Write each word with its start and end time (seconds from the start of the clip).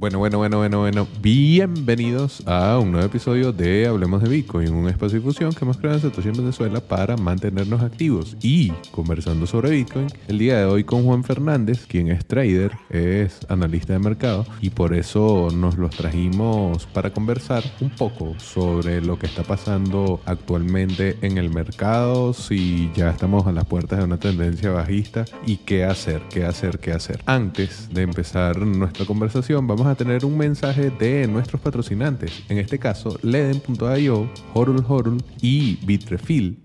Bueno, 0.00 0.18
bueno, 0.18 0.38
bueno, 0.38 0.56
bueno, 0.56 0.78
bueno. 0.78 1.06
Bienvenidos 1.20 2.42
a 2.46 2.78
un 2.78 2.90
nuevo 2.90 3.06
episodio 3.06 3.52
de 3.52 3.86
Hablemos 3.86 4.22
de 4.22 4.30
Bitcoin, 4.30 4.72
un 4.72 4.88
espacio 4.88 5.18
de 5.18 5.18
difusión 5.18 5.52
que 5.52 5.62
hemos 5.62 5.76
creado 5.76 5.98
en 5.98 6.02
Satoshi 6.04 6.28
en 6.30 6.38
Venezuela 6.38 6.80
para 6.80 7.18
mantenernos 7.18 7.82
activos 7.82 8.34
y 8.40 8.70
conversando 8.92 9.46
sobre 9.46 9.68
Bitcoin. 9.68 10.06
El 10.26 10.38
día 10.38 10.56
de 10.56 10.64
hoy 10.64 10.84
con 10.84 11.04
Juan 11.04 11.22
Fernández, 11.22 11.84
quien 11.86 12.08
es 12.08 12.24
trader, 12.24 12.72
es 12.88 13.40
analista 13.50 13.92
de 13.92 13.98
mercado 13.98 14.46
y 14.62 14.70
por 14.70 14.94
eso 14.94 15.48
nos 15.52 15.76
los 15.76 15.94
trajimos 15.94 16.86
para 16.86 17.12
conversar 17.12 17.62
un 17.82 17.90
poco 17.90 18.34
sobre 18.38 19.02
lo 19.02 19.18
que 19.18 19.26
está 19.26 19.42
pasando 19.42 20.22
actualmente 20.24 21.18
en 21.20 21.36
el 21.36 21.50
mercado, 21.50 22.32
si 22.32 22.90
ya 22.96 23.10
estamos 23.10 23.46
a 23.46 23.52
las 23.52 23.66
puertas 23.66 23.98
de 23.98 24.06
una 24.06 24.16
tendencia 24.16 24.70
bajista 24.70 25.26
y 25.44 25.58
qué 25.58 25.84
hacer, 25.84 26.22
qué 26.30 26.46
hacer, 26.46 26.78
qué 26.78 26.92
hacer. 26.92 27.20
Antes 27.26 27.90
de 27.92 28.00
empezar 28.00 28.56
nuestra 28.60 29.04
conversación, 29.04 29.66
vamos 29.66 29.86
a 29.86 29.89
a 29.90 29.94
tener 29.94 30.24
un 30.24 30.36
mensaje 30.36 30.90
de 30.90 31.26
nuestros 31.26 31.60
patrocinantes, 31.60 32.42
en 32.48 32.58
este 32.58 32.78
caso 32.78 33.18
Leden.io, 33.22 34.30
Horul 34.54 34.84
Horul 34.88 35.22
y 35.42 35.76
Bitrefill. 35.84 36.64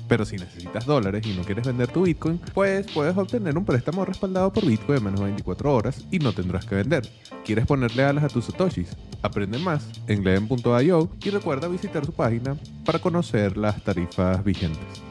Pero 0.07 0.25
si 0.25 0.37
necesitas 0.37 0.85
dólares 0.85 1.25
y 1.25 1.33
no 1.33 1.43
quieres 1.43 1.65
vender 1.65 1.87
tu 1.89 2.03
Bitcoin, 2.03 2.39
pues 2.53 2.85
puedes 2.91 3.15
obtener 3.17 3.57
un 3.57 3.65
préstamo 3.65 4.05
respaldado 4.05 4.51
por 4.51 4.65
Bitcoin 4.65 4.97
en 4.97 5.03
menos 5.03 5.19
de 5.19 5.25
24 5.27 5.73
horas 5.73 6.05
y 6.11 6.19
no 6.19 6.33
tendrás 6.33 6.65
que 6.65 6.75
vender. 6.75 7.07
¿Quieres 7.45 7.65
ponerle 7.65 8.03
alas 8.03 8.23
a 8.23 8.29
tus 8.29 8.45
satoshis? 8.45 8.95
Aprende 9.21 9.59
más 9.59 9.87
en 10.07 10.23
leden.io 10.23 11.09
y 11.23 11.29
recuerda 11.29 11.67
visitar 11.67 12.05
su 12.05 12.11
página 12.11 12.55
para 12.85 12.99
conocer 12.99 13.57
las 13.57 13.83
tarifas 13.83 14.43
vigentes. 14.43 15.10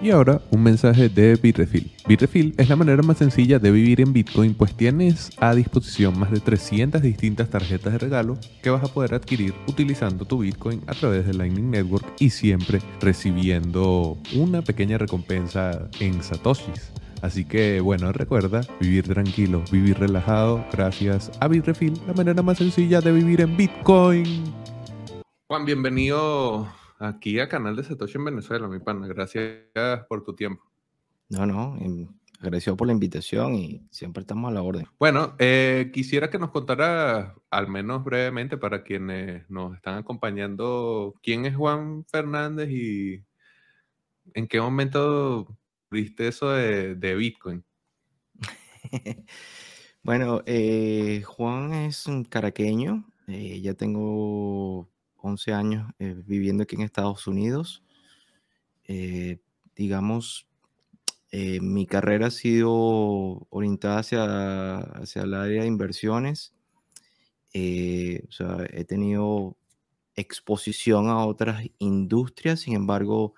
Y 0.00 0.10
ahora 0.10 0.40
un 0.52 0.62
mensaje 0.62 1.08
de 1.08 1.34
Bitrefill. 1.34 1.90
Bitrefill 2.06 2.54
es 2.56 2.68
la 2.68 2.76
manera 2.76 3.02
más 3.02 3.18
sencilla 3.18 3.58
de 3.58 3.72
vivir 3.72 4.00
en 4.00 4.12
Bitcoin 4.12 4.54
pues 4.54 4.76
tienes 4.76 5.30
a 5.38 5.52
disposición 5.56 6.16
más 6.16 6.30
de 6.30 6.38
300 6.38 7.02
distintas 7.02 7.50
tarjetas 7.50 7.92
de 7.92 7.98
regalo 7.98 8.38
que 8.62 8.70
vas 8.70 8.84
a 8.84 8.92
poder 8.92 9.14
adquirir 9.14 9.54
utilizando 9.66 10.24
tu 10.24 10.38
Bitcoin 10.38 10.82
a 10.86 10.94
través 10.94 11.26
de 11.26 11.34
Lightning 11.34 11.72
Network 11.72 12.06
y 12.20 12.30
siempre 12.30 12.80
recibiendo 13.00 14.16
una 14.36 14.62
pequeña 14.62 14.98
recompensa 14.98 15.88
en 15.98 16.22
satoshis. 16.22 16.92
Así 17.20 17.44
que 17.44 17.80
bueno, 17.80 18.12
recuerda 18.12 18.60
vivir 18.80 19.08
tranquilo, 19.08 19.64
vivir 19.72 19.98
relajado 19.98 20.64
gracias 20.72 21.32
a 21.40 21.48
Bitrefill, 21.48 22.00
la 22.06 22.14
manera 22.14 22.40
más 22.42 22.58
sencilla 22.58 23.00
de 23.00 23.10
vivir 23.10 23.40
en 23.40 23.56
Bitcoin. 23.56 24.44
Juan, 25.48 25.64
bienvenido 25.64 26.68
aquí 26.98 27.40
a 27.40 27.48
Canal 27.48 27.76
de 27.76 27.84
Satoshi 27.84 28.18
en 28.18 28.24
Venezuela, 28.24 28.68
mi 28.68 28.78
pana. 28.78 29.06
Gracias 29.06 29.64
por 30.08 30.24
tu 30.24 30.34
tiempo. 30.34 30.64
No, 31.28 31.46
no, 31.46 31.76
agradecido 32.40 32.76
por 32.76 32.86
la 32.86 32.92
invitación 32.92 33.54
y 33.54 33.82
siempre 33.90 34.20
estamos 34.22 34.50
a 34.50 34.54
la 34.54 34.62
orden. 34.62 34.86
Bueno, 34.98 35.34
eh, 35.38 35.90
quisiera 35.92 36.30
que 36.30 36.38
nos 36.38 36.50
contara, 36.50 37.34
al 37.50 37.68
menos 37.68 38.04
brevemente, 38.04 38.56
para 38.56 38.82
quienes 38.82 39.48
nos 39.50 39.74
están 39.74 39.98
acompañando, 39.98 41.14
quién 41.22 41.46
es 41.46 41.56
Juan 41.56 42.04
Fernández 42.06 42.70
y 42.70 43.24
en 44.34 44.46
qué 44.46 44.60
momento 44.60 45.58
viste 45.90 46.28
eso 46.28 46.50
de, 46.50 47.14
Bitcoin. 47.16 47.64
bueno, 50.02 50.42
eh, 50.46 51.22
Juan 51.26 51.72
es 51.72 52.06
un 52.06 52.24
caraqueño, 52.24 53.04
eh, 53.26 53.60
ya 53.60 53.74
tengo 53.74 54.88
11 55.20 55.52
años 55.52 55.92
eh, 55.98 56.14
viviendo 56.26 56.62
aquí 56.62 56.76
en 56.76 56.82
Estados 56.82 57.26
Unidos. 57.26 57.82
Eh, 58.84 59.38
digamos, 59.76 60.46
eh, 61.30 61.60
mi 61.60 61.86
carrera 61.86 62.28
ha 62.28 62.30
sido 62.30 63.46
orientada 63.50 64.00
hacia, 64.00 64.78
hacia 64.78 65.22
el 65.22 65.34
área 65.34 65.62
de 65.62 65.68
inversiones. 65.68 66.54
o 67.54 68.32
sea, 68.32 68.66
he 68.70 68.84
tenido 68.84 69.56
exposición 70.14 71.08
a 71.08 71.24
otras 71.26 71.64
industrias, 71.78 72.60
sin 72.60 72.74
embargo, 72.74 73.34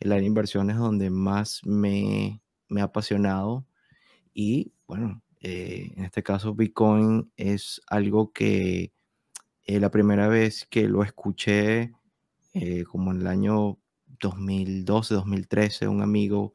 el 0.00 0.12
área 0.12 0.22
de 0.22 0.28
inversiones 0.28 0.76
es 0.76 0.80
donde 0.80 1.10
más 1.10 1.62
me, 1.64 2.40
me 2.68 2.80
ha 2.80 2.84
apasionado. 2.84 3.66
Y 4.34 4.72
bueno, 4.86 5.22
en 5.40 6.04
este 6.04 6.22
caso 6.22 6.54
Bitcoin 6.54 7.30
es 7.36 7.80
algo 7.88 8.32
que 8.32 8.92
eh, 9.66 9.80
la 9.80 9.90
primera 9.90 10.28
vez 10.28 10.66
que 10.70 10.88
lo 10.88 11.02
escuché, 11.02 11.92
eh, 12.54 12.84
como 12.84 13.10
en 13.10 13.22
el 13.22 13.26
año 13.26 13.78
2012, 14.20 15.14
2013, 15.14 15.88
un 15.88 16.02
amigo 16.02 16.54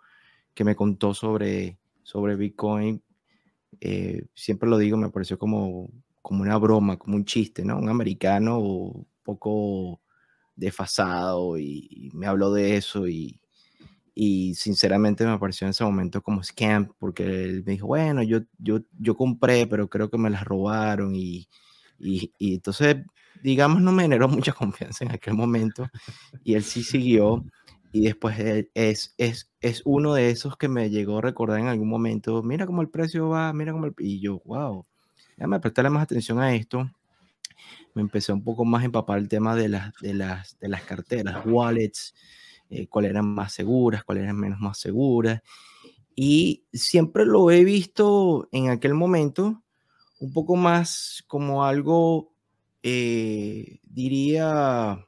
que 0.54 0.64
me 0.64 0.76
contó 0.76 1.14
sobre, 1.14 1.78
sobre 2.04 2.38
Bitcoin, 2.38 3.04
eh, 3.82 4.24
siempre 4.34 4.70
lo 4.70 4.78
digo, 4.78 4.98
me 4.98 5.10
pareció 5.10 5.38
como, 5.38 5.90
como 6.22 6.42
una 6.44 6.58
broma, 6.58 6.98
como 6.98 7.18
un 7.18 7.26
chiste, 7.26 7.66
¿no? 7.66 7.78
Un 7.78 7.90
americano 7.90 8.60
un 8.60 9.08
poco 9.24 10.02
desfasado 10.56 11.58
y, 11.58 12.12
me 12.14 12.28
habló 12.28 12.54
de 12.54 12.78
eso 12.78 13.08
y, 13.08 13.42
y 14.16 14.56
sinceramente 14.56 15.26
me 15.26 15.38
pareció 15.40 15.66
en 15.66 15.72
ese 15.72 15.84
momento 15.84 16.22
como 16.22 16.44
scam 16.44 16.94
porque 17.00 17.24
él 17.26 17.64
me 17.66 17.74
dijo, 17.74 17.88
bueno, 17.88 18.24
yo, 18.24 18.40
yo, 18.58 18.82
yo 19.00 19.16
compré, 19.18 19.68
pero 19.68 19.90
creo 19.90 20.10
que 20.10 20.18
me 20.18 20.30
las 20.30 20.46
robaron 20.46 21.16
y, 21.16 21.48
y, 22.04 22.32
entonces, 22.40 22.98
digamos, 23.44 23.82
no 23.82 23.92
me 23.92 24.04
generó 24.04 24.28
mucha 24.28 24.54
confianza 24.54 25.06
en 25.06 25.12
aquel 25.12 25.34
momento. 25.34 25.88
Y 26.44 26.56
él 26.56 26.64
sí 26.64 26.84
siguió. 26.84 27.46
Y 27.94 28.02
después 28.02 28.38
es, 28.74 29.14
es, 29.18 29.52
es 29.60 29.82
uno 29.84 30.14
de 30.14 30.30
esos 30.30 30.56
que 30.56 30.70
me 30.70 30.90
llegó 30.90 31.18
a 31.18 31.22
recordar 31.22 31.60
en 31.60 31.68
algún 31.68 31.90
momento, 31.90 32.42
mira 32.42 32.66
cómo 32.66 32.82
el 32.82 32.90
precio 32.90 33.28
va, 33.28 33.52
mira 33.52 33.74
cómo 33.74 33.86
el... 33.86 33.94
Y 34.00 34.22
yo, 34.22 34.42
wow, 34.46 34.86
déjame 35.36 35.60
prestarle 35.60 35.90
más 35.90 36.04
atención 36.04 36.40
a 36.40 36.56
esto. 36.56 36.90
Me 37.94 38.02
empecé 38.02 38.32
un 38.32 38.44
poco 38.44 38.64
más 38.64 38.84
a 38.84 38.86
empapar 38.86 39.18
el 39.18 39.28
tema 39.28 39.56
de 39.56 39.68
las, 39.68 39.94
de 40.02 40.14
las, 40.14 40.58
de 40.60 40.70
las 40.70 40.84
carteras, 40.84 41.46
wallets, 41.46 42.16
eh, 42.70 42.88
cuáles 42.88 43.12
eran 43.12 43.28
más 43.28 43.54
seguras, 43.54 44.06
cuáles 44.06 44.24
eran 44.24 44.38
menos 44.38 44.62
más 44.62 44.80
seguras. 44.80 45.42
Y 46.16 46.64
siempre 46.72 47.26
lo 47.26 47.52
he 47.52 47.66
visto 47.66 48.48
en 48.54 48.70
aquel 48.70 48.94
momento 48.94 49.62
un 50.22 50.32
poco 50.32 50.56
más 50.56 51.24
como 51.28 51.66
algo, 51.66 52.32
eh, 52.84 53.80
diría, 53.84 55.08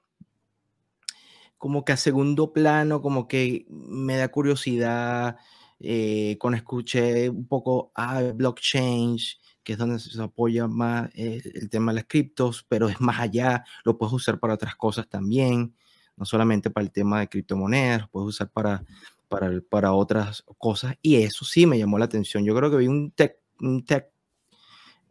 como 1.58 1.86
que 1.86 1.94
a 1.94 1.98
segundo 1.98 2.52
plano, 2.52 3.02
como 3.02 3.28
que 3.28 3.66
me 3.70 4.18
da 4.18 4.30
curiosidad. 4.30 5.38
Eh, 5.80 6.38
cuando 6.40 6.58
escuché 6.58 7.30
un 7.30 7.48
poco 7.48 7.92
a 7.94 8.18
ah, 8.18 8.32
blockchain, 8.34 9.18
que 9.64 9.74
es 9.74 9.78
donde 9.78 10.00
se 10.00 10.22
apoya 10.22 10.68
más 10.68 11.10
el 11.14 11.70
tema 11.70 11.92
de 11.92 11.98
las 11.98 12.06
criptos, 12.06 12.66
pero 12.68 12.90
es 12.90 13.00
más 13.00 13.20
allá, 13.20 13.64
lo 13.84 13.98
puedes 13.98 14.14
usar 14.14 14.40
para 14.40 14.56
otras 14.56 14.76
cosas 14.76 15.08
también, 15.08 15.76
no 16.18 16.26
solamente 16.26 16.72
para 16.72 16.86
el 16.86 16.92
tema 16.92 17.20
de 17.20 17.30
criptomonedas, 17.30 18.02
lo 18.02 18.08
puedes 18.10 18.30
usar 18.30 18.50
para, 18.50 18.84
para, 19.28 19.52
para 19.70 19.94
otras 19.94 20.44
cosas, 20.58 20.96
y 21.02 21.16
eso 21.18 21.46
sí 21.46 21.68
me 21.68 21.78
llamó 21.78 22.00
la 22.00 22.06
atención. 22.06 22.44
Yo 22.46 22.56
creo 22.56 22.72
que 22.72 22.78
vi 22.78 22.88
un 22.88 23.12
tech, 23.12 23.38
un 23.60 23.86
tech 23.86 24.13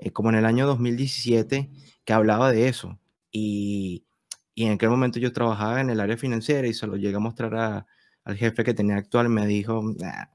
eh, 0.03 0.11
como 0.11 0.31
en 0.31 0.37
el 0.37 0.45
año 0.47 0.67
2017, 0.67 1.71
que 2.05 2.13
hablaba 2.13 2.51
de 2.53 2.69
eso. 2.69 2.99
Y, 3.31 4.05
y, 4.55 4.65
en 4.67 4.73
aquel 4.73 4.91
momento 4.91 5.19
yo 5.19 5.33
trabajaba 5.33 5.81
en 5.81 5.91
el 5.91 6.01
área 6.01 6.17
financiera 6.17 6.67
y 6.67 6.75
se 6.75 6.87
lo 6.87 6.97
llegué 6.97 7.17
a 7.17 7.21
mostrar 7.21 7.87
al 8.25 8.37
jefe 8.37 8.65
que 8.65 8.75
tenía 8.75 8.97
actual. 8.97 9.29
Me 9.29 9.47
dijo, 9.47 9.83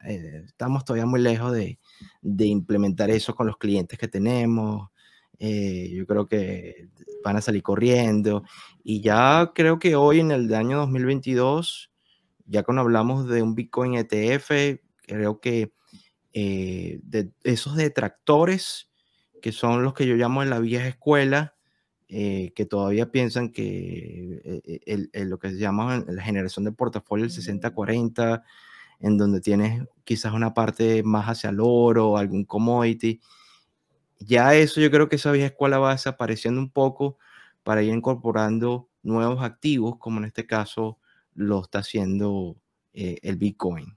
eh, 0.06 0.44
estamos 0.46 0.86
todavía 0.86 1.06
muy 1.06 1.22
lejos 1.22 1.54
de, 1.54 1.80
de, 2.22 2.46
implementar 2.46 3.10
eso 3.10 3.36
con 3.36 3.48
los 3.48 3.58
clientes 3.58 4.00
que 4.00 4.08
tenemos. 4.08 4.90
eh, 5.40 5.92
yo 5.94 6.08
creo 6.08 6.28
que 6.28 6.90
van 7.24 7.38
a 7.38 7.42
salir 7.42 7.64
corriendo. 7.64 8.44
Y 8.84 9.02
ya 9.02 9.52
creo 9.54 9.80
que 9.80 9.96
hoy 9.96 10.19
en 10.22 10.31
el 10.31 10.54
año 10.54 10.78
2022, 10.80 11.92
ya 12.46 12.64
cuando 12.64 12.81
hablamos 12.81 13.28
de 13.28 13.42
un 13.44 13.56
Bitcoin 13.56 13.96
ETF, 13.96 14.80
creo 15.06 15.40
que 15.40 15.74
eh, 16.34 17.00
de 17.04 17.31
esos 17.44 17.75
detractores, 17.75 18.87
que 19.42 19.51
son 19.51 19.84
los 19.84 19.94
que 19.94 20.07
yo 20.07 20.16
llamo 20.16 20.44
en 20.44 20.50
la 20.50 20.60
vieja 20.60 20.88
escuela, 20.88 21.56
eh, 22.10 22.54
que 22.56 22.66
todavía 22.66 23.12
piensan 23.12 23.51
que 23.51 24.62
lo 25.13 25.39
que 25.39 25.50
se 25.51 25.57
llama 25.57 26.04
la 26.07 26.24
generación 26.24 26.66
de 26.66 26.72
portafolio 26.72 27.25
el 27.25 27.31
60-40, 27.31 28.44
en 29.00 29.18
donde 29.18 29.42
tienes 29.42 29.86
quizás 30.04 30.34
una 30.34 30.54
parte 30.54 31.04
más 31.04 31.28
hacia 31.28 31.50
el 31.50 31.60
oro, 31.60 32.18
algún 32.18 32.45
commodity, 32.45 33.19
ya 34.19 34.56
eso 34.56 34.81
yo 34.81 34.89
creo 34.89 35.10
que 35.10 35.18
esa 35.18 35.31
vieja 35.31 35.48
escuela 35.48 35.80
va 35.80 35.92
desapareciendo 35.92 36.60
un 36.60 36.69
poco 36.69 37.18
para 37.63 37.83
ir 37.83 37.94
incorporando 37.94 38.90
nuevos 39.04 39.44
activos, 39.44 39.98
como 39.98 40.19
en 40.19 40.25
este 40.25 40.45
caso 40.45 41.00
lo 41.36 41.62
está 41.62 41.80
haciendo 41.80 42.56
eh, 42.94 43.18
el 43.22 43.38
Bitcoin. 43.38 43.95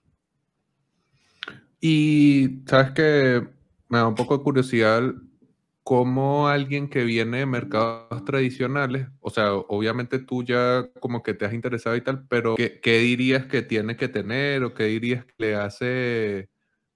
Y 1.80 2.62
sabes 2.66 2.90
que 2.92 3.48
me 3.88 3.98
da 3.98 4.06
un 4.06 4.14
poco 4.14 4.36
de 4.36 4.44
curiosidad 4.44 5.02
cómo 5.90 6.46
alguien 6.46 6.88
que 6.88 7.02
viene 7.02 7.38
de 7.38 7.46
mercados 7.46 8.24
tradicionales, 8.24 9.08
o 9.18 9.28
sea, 9.28 9.54
obviamente 9.54 10.20
tú 10.20 10.44
ya 10.44 10.88
como 11.00 11.24
que 11.24 11.34
te 11.34 11.44
has 11.44 11.52
interesado 11.52 11.96
y 11.96 12.00
tal, 12.00 12.28
pero 12.28 12.54
¿qué, 12.54 12.98
dirías 13.00 13.46
que 13.46 13.62
tiene 13.62 13.96
que 13.96 14.06
tener 14.06 14.62
o 14.62 14.72
qué 14.72 14.84
dirías 14.84 15.24
que 15.24 15.34
le 15.38 15.56
hace 15.56 16.48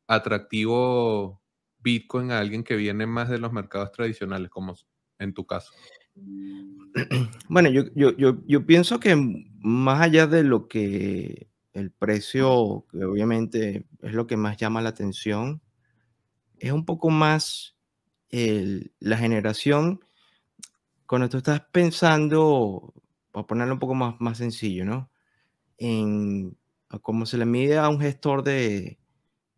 atractivo 0.06 1.42
Bitcoin 1.80 2.30
a 2.30 2.38
alguien 2.38 2.62
que 2.62 2.76
viene 2.76 3.04
más 3.04 3.28
de 3.28 3.38
los 3.38 3.52
mercados 3.52 3.90
tradicionales, 3.90 4.48
como 4.48 4.76
en 5.18 5.34
tu 5.34 5.44
caso? 5.44 5.72
Bueno, 7.48 7.70
yo, 7.70 7.82
yo, 8.16 8.66
pienso 8.66 9.00
que 9.00 9.16
más 9.58 10.02
allá 10.02 10.28
de 10.28 10.44
lo 10.44 10.68
que 10.68 11.48
el 11.72 11.90
precio, 11.90 12.86
que 12.92 13.04
obviamente 13.04 13.88
es 14.02 14.12
lo 14.12 14.28
que 14.28 14.36
más 14.36 14.56
llama 14.56 14.82
la 14.82 14.90
atención, 14.90 15.60
es 16.60 16.70
un 16.70 16.84
poco 16.84 17.10
más 17.10 17.74
la 19.00 19.16
generación, 19.16 20.00
cuando 21.06 21.28
tú 21.28 21.36
estás 21.38 21.60
pensando, 21.72 22.94
para 23.30 23.46
ponerlo 23.46 23.74
un 23.74 23.80
poco 23.80 23.94
más, 23.94 24.14
más 24.20 24.38
sencillo, 24.38 24.84
¿no? 24.84 25.10
En 25.78 26.56
cómo 27.02 27.26
se 27.26 27.38
le 27.38 27.46
mide 27.46 27.78
a 27.78 27.88
un 27.88 28.00
gestor 28.00 28.42
de, 28.44 28.98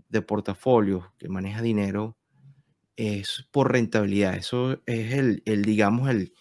de 0.09 0.23
portafolio 0.23 1.13
que 1.19 1.29
maneja 1.29 1.63
dinero 1.63 2.17
es 2.97 3.47
por 3.51 3.73
rentabilidad. 3.73 4.37
Eso 4.37 4.81
es 4.87 5.13
el, 5.13 5.63
digamos, 5.63 6.09
el, 6.11 6.33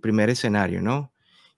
primer 0.00 0.30
escenario, 0.30 0.80
¿no? 0.80 1.12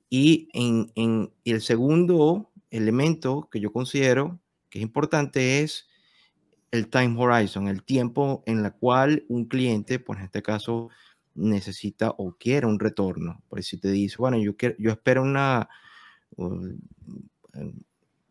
Y 0.08 0.48
en, 0.52 1.32
el 1.44 1.60
segundo 1.60 2.50
elemento 2.70 3.48
que 3.50 3.60
yo 3.60 3.72
considero 3.72 4.40
que 4.68 4.78
es 4.78 4.82
importante 4.82 5.60
es 5.60 5.86
el 6.72 6.88
time 6.88 7.14
horizon, 7.16 7.68
el 7.68 7.84
tiempo 7.84 8.42
en 8.46 8.64
el 8.64 8.72
cual 8.72 9.24
un 9.28 9.44
cliente, 9.44 9.98
pues 10.00 10.18
en 10.18 10.24
este 10.24 10.42
caso, 10.42 10.88
necesita 11.34 12.10
o 12.16 12.32
quiere 12.32 12.66
un 12.66 12.80
retorno. 12.80 13.42
Por 13.48 13.62
si 13.62 13.76
te 13.76 13.90
dice, 13.90 14.16
bueno, 14.18 14.38
yo, 14.38 14.56
quiero, 14.56 14.74
yo 14.78 14.90
espero 14.90 15.22
una, 15.22 15.68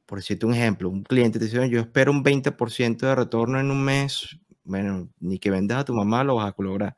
por 0.06 0.18
decirte 0.18 0.46
un 0.48 0.56
ejemplo, 0.56 0.90
un 0.90 1.04
cliente 1.04 1.38
te 1.38 1.46
dice, 1.46 1.70
yo 1.70 1.80
espero 1.80 2.12
un 2.12 2.24
20% 2.24 2.98
de 2.98 3.16
retorno 3.16 3.60
en 3.60 3.70
un 3.70 3.84
mes, 3.84 4.38
bueno, 4.64 5.08
ni 5.20 5.38
que 5.38 5.52
vendas 5.52 5.80
a 5.80 5.86
tu 5.86 5.94
mamá 5.94 6.24
lo 6.24 6.36
vas 6.36 6.52
a 6.52 6.62
lograr. 6.62 6.98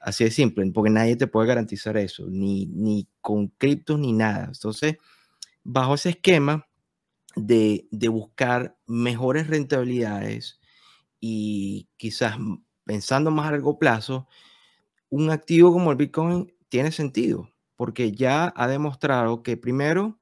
Así 0.00 0.24
de 0.24 0.30
simple, 0.30 0.68
porque 0.72 0.90
nadie 0.90 1.16
te 1.16 1.28
puede 1.28 1.48
garantizar 1.48 1.96
eso, 1.96 2.26
ni, 2.28 2.66
ni 2.66 3.08
con 3.20 3.48
criptos 3.48 3.98
ni 3.98 4.12
nada. 4.12 4.46
Entonces, 4.46 4.96
bajo 5.62 5.94
ese 5.94 6.10
esquema 6.10 6.65
de, 7.36 7.86
de 7.92 8.08
buscar 8.08 8.76
mejores 8.86 9.46
rentabilidades 9.46 10.58
y 11.20 11.88
quizás 11.96 12.36
pensando 12.84 13.30
más 13.30 13.48
a 13.48 13.52
largo 13.52 13.78
plazo, 13.78 14.26
un 15.10 15.30
activo 15.30 15.72
como 15.72 15.90
el 15.90 15.96
Bitcoin 15.96 16.52
tiene 16.68 16.90
sentido, 16.92 17.50
porque 17.76 18.12
ya 18.12 18.52
ha 18.56 18.66
demostrado 18.66 19.42
que 19.42 19.56
primero 19.56 20.18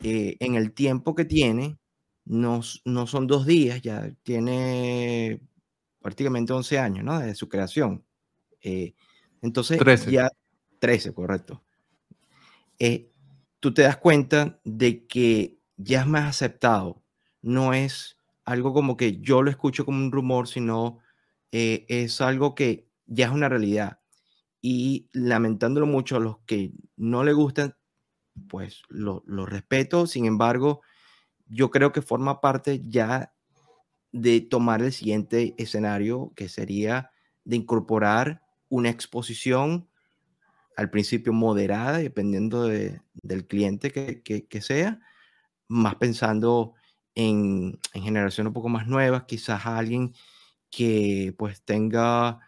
eh, 0.00 0.36
en 0.40 0.54
el 0.54 0.72
tiempo 0.72 1.14
que 1.14 1.24
tiene, 1.24 1.78
no, 2.24 2.60
no, 2.84 3.06
son 3.06 3.26
dos 3.26 3.46
días, 3.46 3.82
ya 3.82 4.12
tiene 4.22 5.40
prácticamente 6.00 6.52
11 6.52 6.78
años, 6.78 7.04
¿no? 7.04 7.18
Desde 7.18 7.34
su 7.34 7.48
creación. 7.48 8.04
Eh, 8.60 8.94
entonces, 9.42 9.78
13. 9.78 10.10
ya 10.10 10.30
13, 10.78 11.12
correcto. 11.12 11.62
Eh, 12.78 13.10
tú 13.60 13.74
te 13.74 13.82
das 13.82 13.96
cuenta 13.96 14.60
de 14.64 15.06
que 15.06 15.57
ya 15.78 16.00
es 16.02 16.06
más 16.06 16.28
aceptado. 16.28 17.02
No 17.40 17.72
es 17.72 18.18
algo 18.44 18.74
como 18.74 18.96
que 18.96 19.20
yo 19.20 19.42
lo 19.42 19.50
escucho 19.50 19.86
como 19.86 19.98
un 19.98 20.12
rumor, 20.12 20.48
sino 20.48 20.98
es 21.50 22.20
algo 22.20 22.54
que 22.54 22.90
ya 23.06 23.26
es 23.26 23.32
una 23.32 23.48
realidad. 23.48 24.00
Y 24.60 25.08
lamentándolo 25.12 25.86
mucho 25.86 26.16
a 26.16 26.20
los 26.20 26.38
que 26.40 26.72
no 26.96 27.24
le 27.24 27.32
gustan, 27.32 27.76
pues 28.48 28.82
lo, 28.88 29.22
respeto, 29.46 30.06
sin 30.06 30.26
embargo, 30.26 30.82
yo 31.46 31.70
creo 31.70 31.92
que 31.92 32.02
forma 32.02 32.40
parte 32.40 32.82
ya 32.86 33.32
de 34.12 34.40
tomar 34.40 34.82
el 34.82 34.92
siguiente 34.92 35.54
escenario, 35.58 36.32
que 36.36 36.48
sería 36.48 37.10
de 37.44 37.56
incorporar 37.56 38.42
una 38.68 38.90
exposición 38.90 39.88
al 40.76 40.90
principio 40.90 41.32
moderada, 41.32 41.98
dependiendo 41.98 42.64
del 42.64 43.46
cliente 43.46 43.90
que, 43.90 44.62
sea, 44.62 45.00
más 45.68 45.96
pensando 45.96 46.74
en, 47.14 47.78
en 47.94 48.02
generaciones 48.02 48.48
un 48.50 48.54
poco 48.54 48.68
más 48.68 48.86
nuevas, 48.86 49.24
quizás 49.24 49.66
alguien 49.66 50.14
que 50.70 51.34
pues 51.38 51.62
tenga 51.62 52.40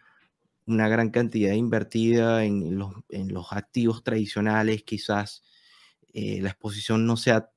una 0.66 0.88
gran 0.88 1.10
cantidad 1.10 1.52
invertida 1.54 2.44
en 2.44 2.78
los, 2.78 2.92
en 3.08 3.32
los 3.32 3.52
activos 3.52 4.04
tradicionales, 4.04 4.84
quizás 4.84 5.42
eh, 6.12 6.40
la 6.42 6.50
exposición 6.50 7.06
no 7.06 7.16
sea 7.16 7.50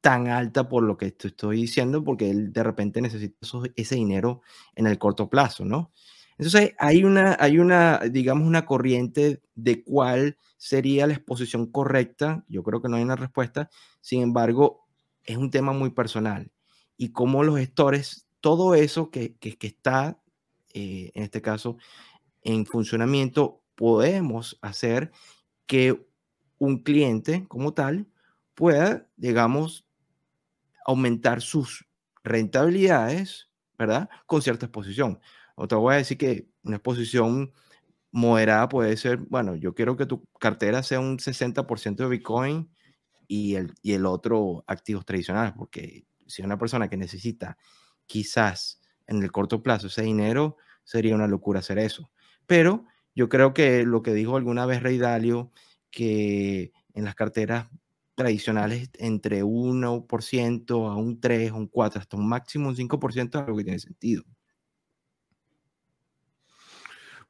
tan 0.00 0.28
alta 0.28 0.68
por 0.68 0.82
lo 0.82 0.96
que 0.96 1.06
estoy 1.22 1.62
diciendo, 1.62 2.02
porque 2.04 2.30
él 2.30 2.52
de 2.52 2.62
repente 2.62 3.02
necesita 3.02 3.36
ese 3.76 3.96
dinero 3.96 4.42
en 4.74 4.86
el 4.86 4.98
corto 4.98 5.28
plazo, 5.28 5.64
¿no? 5.64 5.92
Entonces 6.38 6.74
hay 6.78 7.04
una, 7.04 7.36
hay 7.38 7.58
una, 7.58 7.98
digamos, 8.10 8.46
una 8.48 8.64
corriente 8.64 9.42
de 9.54 9.84
cuál 9.84 10.38
sería 10.56 11.06
la 11.06 11.12
exposición 11.14 11.66
correcta. 11.70 12.44
Yo 12.48 12.62
creo 12.62 12.80
que 12.80 12.88
no 12.88 12.96
hay 12.96 13.02
una 13.02 13.16
respuesta. 13.16 13.68
Sin 14.00 14.22
embargo, 14.22 14.86
es 15.30 15.36
un 15.36 15.50
tema 15.50 15.72
muy 15.72 15.90
personal. 15.90 16.50
Y 16.96 17.12
cómo 17.12 17.44
los 17.44 17.58
gestores, 17.58 18.26
todo 18.40 18.74
eso 18.74 19.10
que, 19.10 19.36
que, 19.36 19.56
está, 19.60 20.20
eh, 20.74 21.12
en 21.14 21.22
este 21.22 21.40
caso, 21.40 21.76
en 22.42 22.66
funcionamiento, 22.66 23.62
podemos 23.74 24.58
hacer 24.60 25.12
que 25.66 26.06
un 26.58 26.82
cliente 26.82 27.46
como 27.48 27.72
tal 27.74 28.08
pueda, 28.54 29.08
digamos, 29.16 29.86
aumentar 30.84 31.40
sus 31.40 31.86
rentabilidades, 32.24 33.48
¿verdad? 33.78 34.10
Con 34.26 34.42
cierta 34.42 34.66
exposición. 34.66 35.20
Otra 35.54 35.78
voy 35.78 35.94
a 35.94 35.98
decir 35.98 36.18
que 36.18 36.48
una 36.62 36.76
exposición 36.76 37.52
moderada 38.10 38.68
puede 38.68 38.96
ser, 38.96 39.18
bueno, 39.18 39.54
yo 39.54 39.74
quiero 39.74 39.96
que 39.96 40.06
tu 40.06 40.24
cartera 40.38 40.82
sea 40.82 41.00
un 41.00 41.18
60% 41.18 41.96
de 41.96 42.08
Bitcoin 42.08 42.70
y 43.30 43.54
el, 43.54 43.74
y 43.80 43.92
el 43.92 44.06
otro 44.06 44.64
activos 44.66 45.06
tradicionales, 45.06 45.52
porque 45.56 46.04
si 46.26 46.42
una 46.42 46.58
persona 46.58 46.88
que 46.88 46.96
necesita 46.96 47.56
quizás 48.04 48.80
en 49.06 49.22
el 49.22 49.30
corto 49.30 49.62
plazo 49.62 49.86
ese 49.86 50.02
dinero, 50.02 50.56
sería 50.82 51.14
una 51.14 51.28
locura 51.28 51.60
hacer 51.60 51.78
eso. 51.78 52.10
Pero 52.48 52.86
yo 53.14 53.28
creo 53.28 53.54
que 53.54 53.84
lo 53.84 54.02
que 54.02 54.14
dijo 54.14 54.36
alguna 54.36 54.66
vez 54.66 54.82
Rey 54.82 54.98
Dalio, 54.98 55.52
que 55.92 56.72
en 56.92 57.04
las 57.04 57.14
carteras 57.14 57.68
tradicionales 58.16 58.90
entre 58.94 59.44
1% 59.44 60.90
a 60.90 60.96
un 60.96 61.20
3, 61.20 61.52
un 61.52 61.68
4, 61.68 62.00
hasta 62.00 62.16
un 62.16 62.28
máximo 62.28 62.68
un 62.68 62.74
5% 62.74 63.38
es 63.38 63.44
algo 63.44 63.58
que 63.58 63.64
tiene 63.64 63.78
sentido. 63.78 64.24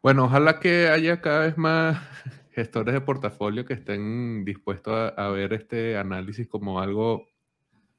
Bueno, 0.00 0.25
ojalá 0.25 0.61
que 0.61 0.88
haya 0.88 1.21
cada 1.21 1.40
vez 1.40 1.59
más 1.59 1.99
gestores 2.52 2.95
de 2.95 3.00
portafolio 3.00 3.64
que 3.64 3.75
estén 3.75 4.45
dispuestos 4.45 5.12
a, 5.16 5.28
ver 5.28 5.52
este 5.52 5.97
análisis 5.97 6.49
como 6.49 6.80
algo 6.80 7.28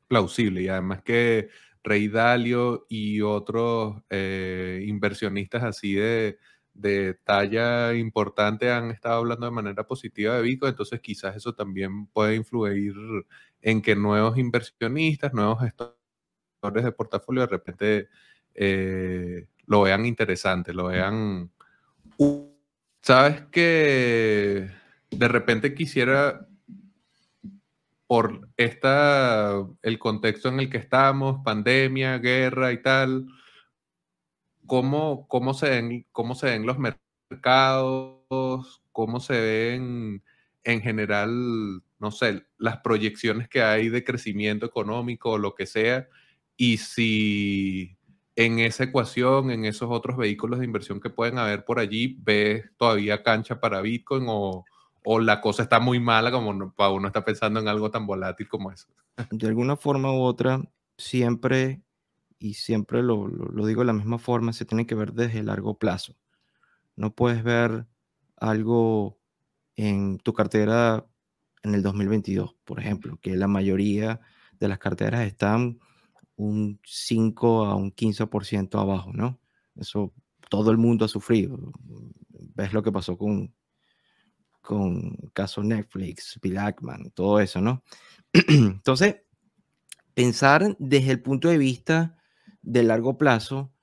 plausible. 0.07 0.61
Y 0.63 0.67
además 0.67 1.01
que 1.03 1.49
Rey 1.83 2.07
Dalio 2.07 2.85
y 2.89 3.21
otros 3.21 4.01
eh, 4.09 4.83
inversionistas 4.85 5.63
así 5.63 5.93
de, 5.93 6.37
de 6.73 7.15
talla 7.23 7.93
importante 7.93 8.71
han 8.71 8.91
estado 8.91 9.15
hablando 9.15 9.45
de 9.45 9.51
manera 9.51 9.85
positiva 9.85 10.35
de 10.35 10.43
Bitcoin, 10.43 10.71
entonces 10.71 10.99
quizás 11.01 11.35
eso 11.35 11.53
también 11.53 12.07
puede 12.07 12.35
influir 12.35 12.93
en 13.61 13.81
que 13.81 13.95
nuevos 13.95 14.37
inversionistas, 14.37 15.33
nuevos 15.33 15.59
gestores 15.61 16.83
de 16.83 16.91
portafolio 16.91 17.41
de 17.41 17.47
repente 17.47 18.09
eh, 18.53 19.47
lo 19.65 19.83
vean 19.83 20.05
interesante, 20.05 20.73
lo 20.73 20.87
vean 20.87 21.51
Sabes 23.01 23.41
que 23.51 24.69
de 25.09 25.27
repente 25.27 25.73
quisiera, 25.73 26.47
por 28.05 28.47
esta, 28.57 29.55
el 29.81 29.97
contexto 29.97 30.49
en 30.49 30.59
el 30.59 30.69
que 30.69 30.77
estamos, 30.77 31.41
pandemia, 31.43 32.19
guerra 32.19 32.71
y 32.71 32.81
tal, 32.81 33.27
cómo, 34.67 35.27
cómo, 35.27 35.53
se, 35.53 35.69
ven, 35.69 36.05
cómo 36.11 36.35
se 36.35 36.47
ven 36.47 36.67
los 36.67 36.77
mercados, 36.77 38.83
cómo 38.91 39.19
se 39.19 39.39
ven 39.39 40.23
en 40.63 40.81
general, 40.81 41.81
no 41.99 42.11
sé, 42.11 42.45
las 42.57 42.77
proyecciones 42.81 43.49
que 43.49 43.63
hay 43.63 43.89
de 43.89 44.03
crecimiento 44.03 44.67
económico 44.67 45.31
o 45.31 45.37
lo 45.39 45.55
que 45.55 45.65
sea, 45.65 46.07
y 46.55 46.77
si 46.77 47.97
en 48.35 48.59
esa 48.59 48.85
ecuación, 48.85 49.51
en 49.51 49.65
esos 49.65 49.89
otros 49.91 50.17
vehículos 50.17 50.59
de 50.59 50.65
inversión 50.65 50.99
que 50.99 51.09
pueden 51.09 51.37
haber 51.37 51.65
por 51.65 51.79
allí, 51.79 52.17
ves 52.19 52.65
todavía 52.77 53.23
cancha 53.23 53.59
para 53.59 53.81
Bitcoin 53.81 54.25
o, 54.27 54.65
o 55.03 55.19
la 55.19 55.41
cosa 55.41 55.63
está 55.63 55.79
muy 55.79 55.99
mala 55.99 56.31
como 56.31 56.71
para 56.73 56.91
uno 56.91 57.07
está 57.07 57.25
pensando 57.25 57.59
en 57.59 57.67
algo 57.67 57.91
tan 57.91 58.05
volátil 58.05 58.47
como 58.47 58.71
eso. 58.71 58.87
De 59.31 59.47
alguna 59.47 59.75
forma 59.75 60.11
u 60.13 60.21
otra, 60.21 60.61
siempre, 60.97 61.81
y 62.39 62.53
siempre 62.53 63.03
lo, 63.03 63.27
lo, 63.27 63.65
digo 63.65 63.81
de 63.81 63.87
la 63.87 63.93
misma 63.93 64.17
forma, 64.17 64.53
se 64.53 64.65
tiene 64.65 64.85
que 64.85 64.95
ver 64.95 65.13
desde 65.13 65.39
el 65.39 65.47
largo 65.47 65.77
plazo. 65.77 66.15
No 66.95 67.13
puedes 67.13 67.43
ver 67.43 67.87
algo 68.37 69.19
en 69.75 70.17
tu 70.19 70.33
cartera 70.33 71.05
en 71.63 71.75
el 71.75 71.83
2022, 71.83 72.55
por 72.63 72.79
ejemplo, 72.79 73.17
que 73.21 73.35
la 73.35 73.47
mayoría 73.47 74.19
de 74.59 74.67
las 74.67 74.79
carteras 74.79 75.25
están 75.25 75.79
un 76.45 76.79
5 76.83 77.65
a 77.65 77.75
un 77.75 77.91
15% 77.91 78.79
abajo, 78.79 79.11
¿no? 79.13 79.39
Eso 79.75 80.13
todo 80.49 80.71
el 80.71 80.77
mundo 80.77 81.05
ha 81.05 81.07
sufrido. 81.07 81.57
Ves 82.55 82.73
lo 82.73 82.83
que 82.83 82.91
pasó 82.91 83.17
con, 83.17 83.53
con 84.61 85.15
caso 85.33 85.63
Netflix, 85.63 86.39
Bill 86.41 86.57
todo 87.13 87.39
eso, 87.39 87.61
¿no? 87.61 87.83
Entonces, 88.33 89.17
pensar 90.13 90.75
desde 90.79 91.11
el 91.11 91.21
punto 91.21 91.47
de 91.47 91.57
vista 91.57 92.17
de 92.61 92.83
largo 92.83 93.17
plazo, 93.17 93.73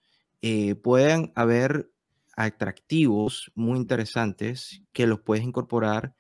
eh, 0.43 0.75
pueden 0.75 1.33
haber 1.35 1.91
atractivos 2.37 3.51
muy 3.55 3.79
interesantes 3.79 4.83
que 4.93 5.07
los 5.07 5.21
puedes 5.21 5.45
incorporar 5.45 6.15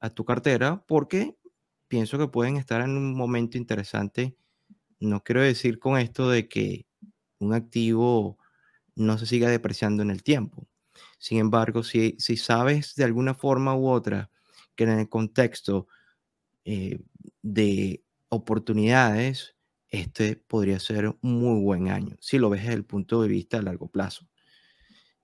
a 0.00 0.10
tu 0.10 0.24
cartera 0.24 0.84
porque 0.88 1.36
pienso 1.86 2.18
que 2.18 2.26
pueden 2.26 2.56
estar 2.56 2.80
en 2.80 2.96
un 2.96 3.14
momento 3.14 3.58
interesante 3.58 4.36
no 5.00 5.22
quiero 5.22 5.42
decir 5.42 5.78
con 5.78 5.98
esto 5.98 6.28
de 6.28 6.48
que 6.48 6.86
un 7.38 7.54
activo 7.54 8.38
no 8.94 9.18
se 9.18 9.26
siga 9.26 9.48
depreciando 9.50 10.02
en 10.02 10.10
el 10.10 10.22
tiempo. 10.22 10.68
Sin 11.18 11.38
embargo, 11.38 11.82
si, 11.82 12.16
sabes 12.18 12.94
de 12.94 13.04
alguna 13.04 13.34
forma 13.34 13.74
u 13.74 13.88
otra 13.88 14.30
que 14.74 14.84
en 14.84 14.90
el 14.90 15.08
contexto 15.08 15.88
eh, 16.64 17.00
de 17.42 18.02
oportunidades, 18.28 19.56
este 19.88 20.36
podría 20.36 20.78
ser 20.78 21.08
un 21.08 21.18
muy 21.22 21.60
buen 21.60 21.88
año, 21.88 22.16
si 22.20 22.38
lo 22.38 22.50
ves 22.50 22.62
desde 22.62 22.74
el 22.74 22.84
punto 22.84 23.22
de 23.22 23.28
vista 23.28 23.58
a 23.58 23.62
largo 23.62 23.88
plazo. 23.88 24.26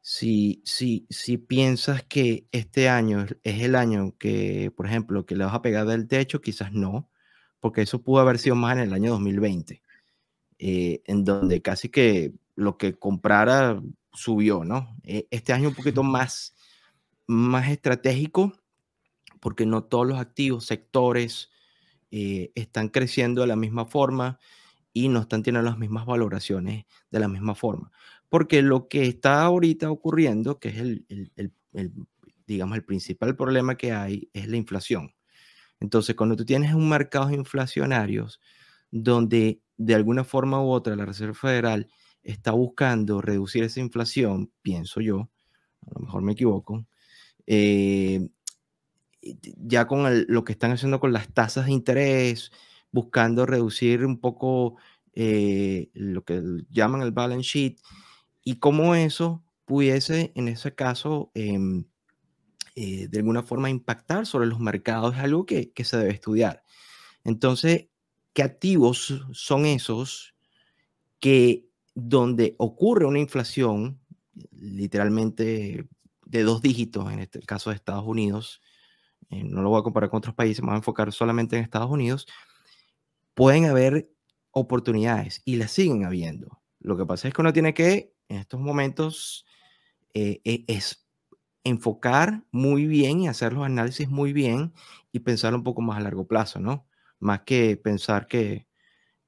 Si, 0.01 0.63
si, 0.65 1.07
si 1.11 1.37
piensas 1.37 2.05
que 2.05 2.47
este 2.53 2.89
año 2.89 3.27
es 3.43 3.63
el 3.63 3.75
año 3.75 4.17
que, 4.19 4.73
por 4.77 4.87
ejemplo, 4.87 5.27
que 5.27 5.35
le 5.35 5.45
vas 5.45 5.55
a 5.55 5.63
pegar 5.63 5.87
del 5.87 6.07
techo, 6.07 6.41
quizás 6.41 6.73
no, 6.73 7.11
porque 7.67 7.83
eso 7.83 8.01
pudo 8.01 8.21
haber 8.21 8.39
sido 8.39 8.55
más 8.55 8.77
en 8.77 8.85
el 8.85 8.93
año 8.93 9.11
2020, 9.11 9.83
eh, 10.61 11.03
en 11.05 11.25
donde 11.25 11.63
casi 11.63 11.89
que 11.89 12.33
lo 12.55 12.79
que 12.79 12.97
comprara 12.97 13.83
subió, 14.13 14.63
¿no? 14.63 14.97
E, 15.03 15.27
este 15.33 15.53
año 15.53 15.71
un 15.71 15.75
poquito 15.75 16.05
más, 16.05 16.55
más 17.27 17.69
estratégico, 17.69 18.53
porque 19.41 19.67
no 19.67 19.83
todos 19.83 20.07
los 20.07 20.21
activos, 20.21 20.65
sectores, 20.65 21.51
eh, 22.13 22.53
están 22.55 22.89
creciendo 22.89 23.41
de 23.41 23.49
la 23.49 23.57
misma 23.57 23.85
forma 23.85 24.39
y 24.93 25.09
no 25.09 25.23
están 25.23 25.43
teniendo 25.43 25.69
las 25.69 25.77
mismas 25.77 26.07
valoraciones 26.07 26.85
de 27.11 27.19
la 27.19 27.27
misma 27.27 27.57
forma. 27.57 27.91
Porque 28.29 28.63
lo 28.63 28.87
que 28.87 29.07
está 29.07 29.43
ahorita 29.43 29.91
ocurriendo, 29.91 30.61
que 30.61 30.69
es 30.69 30.77
el 30.77 31.53
digamos, 32.47 32.77
el 32.77 32.85
principal 32.85 33.35
problema 33.35 33.77
que 33.77 33.91
hay, 33.91 34.31
es 34.33 34.47
la 34.47 34.57
inflación. 34.57 35.16
Entonces, 35.81 36.17
cuando 36.17 36.37
tú 36.37 36.45
tienes 36.45 36.75
un 36.75 36.89
mercado 36.89 37.31
inflacionarios 37.31 38.41
donde 38.91 39.61
de 39.77 39.95
alguna 39.95 40.25
forma 40.25 40.63
u 40.63 40.71
otra 40.71 40.97
la 40.97 41.07
Reserva 41.07 41.35
Federal 41.35 41.89
está 42.23 42.53
buscando 42.53 43.21
reducir 43.21 43.65
esa 43.65 43.81
inflación, 43.81 44.51
pienso 44.63 45.01
yo, 45.01 45.31
a 45.87 45.91
lo 45.95 46.01
mejor 46.07 46.23
me 46.23 46.33
equivoco, 46.33 46.87
eh, 47.47 48.29
ya 49.23 49.87
con 49.87 50.25
lo 50.29 50.45
que 50.45 50.53
están 50.53 50.73
haciendo 50.73 51.01
con 51.01 51.13
las 51.13 51.29
tasas 51.33 51.67
de 51.67 51.73
interés, 51.73 52.53
buscando 52.93 53.47
reducir 53.47 54.05
un 54.05 54.21
poco 54.21 54.77
eh, 55.15 55.91
lo 55.95 56.25
que 56.25 56.43
llaman 56.71 57.03
el 57.03 57.13
balance 57.13 57.43
sheet, 57.43 57.79
y 58.45 58.57
cómo 58.57 58.95
eso 58.95 59.43
pudiese, 59.65 60.33
en 60.37 60.49
ese 60.49 60.75
caso, 60.75 61.31
em, 61.35 61.85
eh, 62.79 63.09
de 63.09 63.19
alguna 63.19 63.43
forma 63.43 63.71
impactar 63.71 64.27
sobre 64.27 64.47
los 64.47 64.61
mercados 64.61 65.15
es 65.15 65.21
algo 65.21 65.47
que, 65.47 65.73
se 65.83 65.97
debe 65.97 66.11
estudiar. 66.11 66.63
Entonces, 67.25 67.89
¿qué 68.35 68.43
activos 68.43 69.25
son 69.33 69.65
esos 69.65 70.35
que 71.19 71.71
donde 71.95 72.55
ocurre 72.59 73.07
una 73.07 73.19
inflación, 73.19 73.99
literalmente 74.53 75.89
de 76.27 76.43
dos 76.43 76.61
dígitos, 76.61 77.11
en 77.11 77.21
este 77.21 77.41
caso 77.41 77.71
de 77.71 77.77
Estados 77.77 78.05
Unidos, 78.05 78.61
eh, 79.31 79.43
no 79.43 79.63
lo 79.63 79.71
voy 79.71 79.81
a 79.81 79.83
comparar 79.83 80.11
con 80.11 80.19
otros 80.19 80.35
países, 80.35 80.61
me 80.61 80.67
voy 80.67 80.75
a 80.75 80.79
enfocar 80.79 81.11
solamente 81.15 81.57
en 81.57 81.65
Estados 81.65 81.91
Unidos, 81.91 82.27
pueden 83.33 83.65
haber 83.65 84.11
oportunidades 84.51 85.41
y 85.47 85.57
las 85.57 85.71
siguen 85.73 86.05
habiendo. 86.05 86.61
Lo 86.81 86.99
que 86.99 87.07
pasa 87.07 87.27
es 87.27 87.33
que 87.33 87.41
uno 87.41 87.55
tiene 87.55 87.73
que, 87.73 88.13
en 88.29 88.37
estos 88.37 88.61
momentos, 88.61 89.47
eh, 90.13 90.43
es 90.45 91.06
enfocar 91.67 92.45
muy 92.53 92.87
bien 92.87 93.21
y 93.21 93.29
hacer 93.29 93.53
los 93.53 93.65
análisis 93.65 94.09
muy 94.09 94.33
bien 94.33 94.73
y 95.13 95.21
pensar 95.21 95.55
un 95.55 95.65
poco 95.65 95.83
más 95.83 95.99
a 95.99 96.01
largo 96.01 96.27
plazo, 96.27 96.61
¿no? 96.61 96.87
Más 97.19 97.43
que 97.43 97.77
pensar 97.77 98.29
que, 98.29 98.67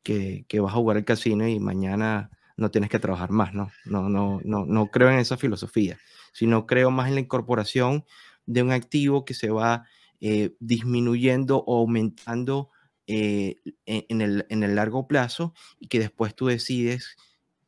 que, 0.03 0.61
vas 0.61 0.73
a 0.73 0.77
jugar 0.77 0.97
el 0.97 1.05
casino 1.05 1.47
y 1.49 1.59
mañana 1.59 2.31
no 2.57 2.71
tienes 2.71 2.91
que 2.91 2.99
trabajar 2.99 3.31
más, 3.31 3.55
¿no? 3.55 3.71
No, 3.85 4.09
no, 4.09 4.41
no, 4.45 4.65
no 4.67 4.87
creo 4.87 5.11
en 5.11 5.19
esa 5.19 5.37
filosofía, 5.37 5.99
sino 6.33 6.67
creo 6.67 6.91
más 6.91 7.09
en 7.09 7.15
la 7.15 7.21
incorporación 7.21 8.05
de 8.47 8.63
un 8.63 8.73
activo 8.73 9.25
que 9.25 9.35
se 9.35 9.51
va 9.51 9.85
eh, 10.21 10.55
disminuyendo 10.61 11.63
o 11.67 11.81
aumentando 11.81 12.71
eh, 13.07 13.57
en, 13.87 14.21
el, 14.21 14.47
en 14.49 14.63
el 14.63 14.75
largo 14.75 15.07
plazo 15.09 15.55
y 15.81 15.89
que 15.89 15.99
después 15.99 16.35
tú 16.35 16.47
decides 16.47 17.17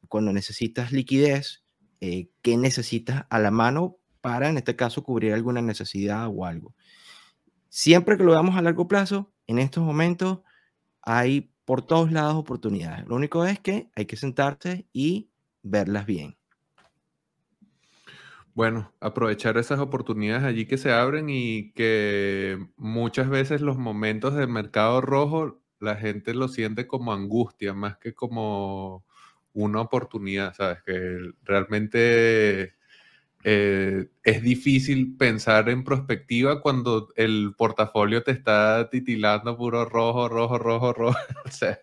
cuando 0.09 0.33
necesitas 0.33 0.93
liquidez, 0.93 1.65
eh, 2.01 2.31
qué 2.43 2.57
necesitas 2.57 3.27
a 3.31 3.39
la 3.39 3.51
mano 3.51 4.00
para, 4.21 4.49
en 4.49 4.57
este 4.57 4.77
caso, 4.77 5.03
cubrir 5.03 5.33
alguna 5.33 5.63
necesidad 5.63 6.29
o 6.29 6.45
algo. 6.45 6.75
Siempre 7.69 8.17
que 8.17 8.25
lo 8.25 8.33
veamos 8.33 8.57
a 8.57 8.63
largo 8.63 8.89
plazo, 8.89 9.33
en 9.47 9.59
estos 9.59 9.85
momentos 9.85 10.41
hay 11.03 11.53
por 11.65 11.87
todos 11.87 12.11
lados 12.11 12.35
oportunidades. 12.35 13.07
Lo 13.07 13.15
único 13.15 13.45
es 13.45 13.61
que 13.61 13.91
hay 13.95 14.07
que 14.07 14.17
sentarse 14.17 14.87
y 14.93 15.31
verlas 15.63 16.07
bien. 16.07 16.37
Bueno, 18.55 18.93
aprovechar 19.01 19.57
esas 19.57 19.79
oportunidades 19.79 20.43
allí 20.43 20.67
que 20.67 20.77
se 20.77 20.93
abren 20.93 21.31
y 21.31 21.73
que 21.73 22.59
muchas 22.77 23.29
veces 23.29 23.61
los 23.61 23.79
momentos 23.79 24.35
del 24.35 24.49
mercado 24.49 25.01
rojo 25.01 25.61
la 25.79 25.97
gente 25.97 26.35
lo 26.35 26.49
siente 26.49 26.87
como 26.87 27.13
angustia 27.13 27.73
más 27.73 27.97
que 27.99 28.15
como 28.15 29.05
una 29.53 29.81
oportunidad, 29.81 30.55
¿sabes? 30.55 30.83
Que 30.85 31.19
realmente 31.43 32.75
eh, 33.43 34.09
es 34.23 34.43
difícil 34.43 35.17
pensar 35.17 35.71
en 35.71 35.83
perspectiva 35.83 36.61
cuando 36.61 37.09
el 37.17 37.55
portafolio 37.57 38.23
te 38.23 38.33
está 38.33 38.91
titilando 38.91 39.57
puro 39.57 39.87
rojo, 39.87 40.29
rojo, 40.29 40.59
rojo, 40.59 40.93
rojo. 40.93 41.19
o 41.47 41.51
sea, 41.51 41.79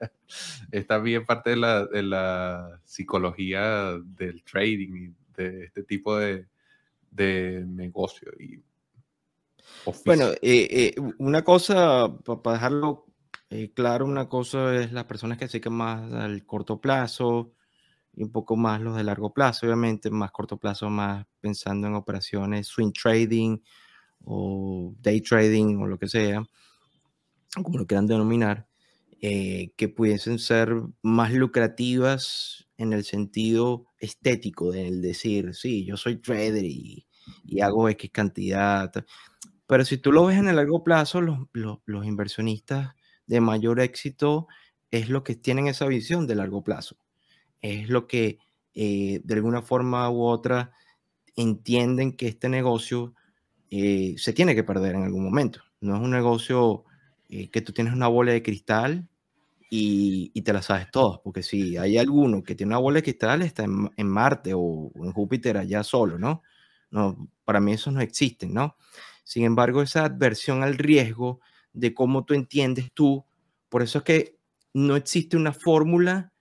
está 0.71 0.99
bien 0.99 1.25
parte 1.25 1.51
de 1.51 1.55
la, 1.55 1.85
de 1.85 2.03
la, 2.03 2.79
psicología 2.85 3.97
del 4.03 4.43
trading 4.43 4.95
y 4.95 5.13
de 5.35 5.65
este 5.65 5.83
tipo 5.83 6.17
de, 6.17 6.47
de 7.11 7.63
negocio. 7.67 8.31
Y 8.39 8.61
bueno, 10.05 10.29
eh, 10.29 10.37
eh, 10.41 10.95
una 11.17 11.43
cosa, 11.43 12.07
para 12.23 12.57
dejarlo 12.57 13.05
claro, 13.73 14.05
una 14.05 14.27
cosa 14.27 14.75
es 14.75 14.91
las 14.91 15.05
personas 15.05 15.37
que 15.37 15.47
siguen 15.47 15.73
más 15.73 16.11
al 16.11 16.45
corto 16.45 16.81
plazo, 16.81 17.53
y 18.17 18.23
un 18.23 18.31
poco 18.31 18.55
más 18.55 18.81
los 18.81 18.97
de 18.97 19.03
largo 19.03 19.31
plazo, 19.31 19.67
obviamente, 19.67 20.09
más 20.09 20.31
corto 20.31 20.57
plazo, 20.57 20.89
más 20.89 21.27
pensando 21.39 21.85
en 21.85 21.93
operaciones 21.93 22.65
swing 22.65 22.91
trading 22.91 23.59
o 24.25 24.95
day 24.99 25.21
trading 25.21 25.77
o 25.77 25.85
lo 25.85 25.99
que 25.99 26.07
sea, 26.07 26.43
como 27.63 27.77
lo 27.77 27.85
quieran 27.85 28.07
denominar, 28.07 28.67
eh, 29.21 29.71
que 29.77 29.87
pudiesen 29.87 30.39
ser 30.39 30.73
más 31.03 31.31
lucrativas 31.31 32.67
en 32.77 32.91
el 32.93 33.03
sentido 33.03 33.85
estético 33.99 34.71
del 34.71 34.99
decir, 35.03 35.53
sí, 35.53 35.85
yo 35.85 35.95
soy 35.95 36.17
trader 36.17 36.65
y, 36.65 37.05
y 37.45 37.61
hago 37.61 37.87
X 37.87 38.09
cantidad. 38.11 38.91
Pero 39.67 39.85
si 39.85 39.99
tú 39.99 40.11
lo 40.11 40.25
ves 40.25 40.39
en 40.39 40.47
el 40.47 40.55
largo 40.55 40.83
plazo, 40.83 41.21
los, 41.21 41.39
los, 41.53 42.05
inversionistas 42.05 42.95
de 43.27 43.41
mayor 43.41 43.79
éxito 43.79 44.47
es 44.89 45.07
lo 45.09 45.23
que 45.23 45.35
tienen 45.35 45.67
esa 45.67 45.85
visión 45.85 46.25
de 46.25 46.33
largo 46.33 46.63
plazo. 46.63 46.97
Es 47.61 47.89
lo 47.89 48.07
que 48.07 48.39
eh, 48.73 49.21
de 49.23 49.33
alguna 49.33 49.61
forma 49.61 50.09
u 50.09 50.23
otra 50.23 50.71
entienden 51.35 52.15
que 52.15 52.27
este 52.27 52.49
negocio 52.49 53.13
eh, 53.69 54.15
se 54.17 54.33
tiene 54.33 54.55
que 54.55 54.63
perder 54.63 54.95
en 54.95 55.03
algún 55.03 55.23
momento. 55.23 55.61
No 55.81 55.95
es 55.95 56.01
un 56.01 56.11
negocio 56.11 56.85
eh, 57.29 57.49
que 57.49 57.61
tú 57.61 57.73
tienes 57.73 57.93
una 57.93 58.07
bola 58.07 58.31
de 58.31 58.43
cristal 58.43 59.07
y, 59.69 60.41
te 60.41 60.53
la 60.53 60.61
sabes 60.61 60.89
todas, 60.91 61.19
porque 61.23 61.43
si 61.43 61.75
hay 61.75 61.97
alguno 61.97 62.41
que 62.43 62.55
tiene 62.55 62.69
una 62.71 62.79
bola 62.79 62.97
de 62.97 63.03
cristal, 63.03 63.41
está 63.41 63.63
en, 63.63 63.91
en 63.97 64.07
Marte 64.07 64.53
o 64.55 64.91
en 64.95 65.11
Júpiter 65.11 65.57
allá 65.57 65.83
solo, 65.83 66.17
¿no? 66.17 66.41
No, 66.89 67.29
para 67.43 67.59
mí 67.59 67.73
eso 67.73 67.91
no 67.91 67.99
existe, 67.99 68.47
¿no? 68.47 68.77
Sin 69.25 69.43
embargo, 69.43 69.81
esa 69.81 70.05
adversión 70.05 70.63
al 70.63 70.77
riesgo 70.77 71.41
de 71.73 71.93
cómo 71.93 72.23
tú 72.23 72.33
entiendes 72.33 72.91
tú, 72.93 73.25
por 73.67 73.81
eso 73.81 73.97
es 73.99 74.03
que 74.05 74.37
no 74.73 74.95
existe 74.95 75.35
una 75.35 75.51
fórmula, 75.51 76.31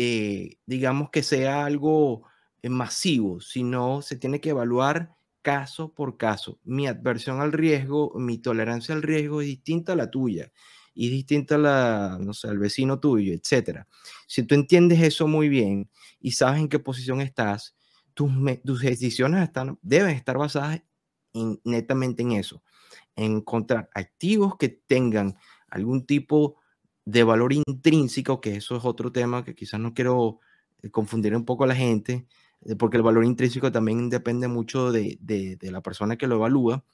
eh, 0.00 0.58
digamos, 0.64 1.10
que 1.10 1.24
sea 1.24 1.64
algo 1.64 2.22
eh, 2.62 2.68
masivo, 2.68 3.40
sino 3.40 4.00
se 4.00 4.14
tiene 4.14 4.40
que 4.40 4.50
evaluar 4.50 5.16
caso 5.42 5.92
por 5.92 6.16
caso. 6.16 6.60
Mi 6.62 6.86
adversión 6.86 7.40
al 7.40 7.50
riesgo, 7.50 8.12
mi 8.14 8.38
tolerancia 8.38 8.94
al 8.94 9.02
riesgo 9.02 9.40
es 9.40 9.48
distinta 9.48 9.94
a 9.94 9.96
la 9.96 10.08
tuya 10.08 10.52
y 10.94 11.08
distinta 11.08 11.56
a 11.56 11.58
la, 11.58 12.18
no 12.20 12.32
sé, 12.32 12.46
al 12.46 12.60
vecino 12.60 13.00
tuyo, 13.00 13.32
etcétera. 13.32 13.88
Si 14.28 14.44
tú 14.44 14.54
entiendes 14.54 15.02
eso 15.02 15.26
muy 15.26 15.48
bien 15.48 15.90
y 16.20 16.30
sabes 16.30 16.60
en 16.60 16.68
qué 16.68 16.78
posición 16.78 17.20
estás, 17.20 17.74
tus, 18.14 18.30
tus 18.64 18.82
decisiones 18.82 19.42
están, 19.42 19.80
deben 19.82 20.14
estar 20.14 20.38
basadas 20.38 20.80
netamente 21.64 22.22
en 22.22 22.32
eso, 22.32 22.62
encontrar 23.16 23.90
activos 23.94 24.56
que 24.56 24.68
tengan 24.68 25.36
algún 25.68 26.06
tipo 26.06 26.54
de 27.08 27.24
valor 27.24 27.54
intrínseco, 27.54 28.38
que 28.38 28.56
eso 28.56 28.76
es 28.76 28.84
otro 28.84 29.10
tema 29.10 29.42
que 29.42 29.54
quizás 29.54 29.80
no 29.80 29.94
quiero 29.94 30.40
eh, 30.82 30.90
confundir 30.90 31.34
un 31.34 31.46
poco 31.46 31.64
a 31.64 31.66
la 31.66 31.74
gente, 31.74 32.26
eh, 32.66 32.76
porque 32.76 32.98
el 32.98 33.02
valor 33.02 33.24
intrínseco 33.24 33.72
también 33.72 34.10
depende 34.10 34.46
mucho 34.46 34.92
de, 34.92 35.18
la 35.62 35.80
persona 35.80 36.18
que 36.18 36.26
lo 36.26 36.34
evalúa, 36.34 36.84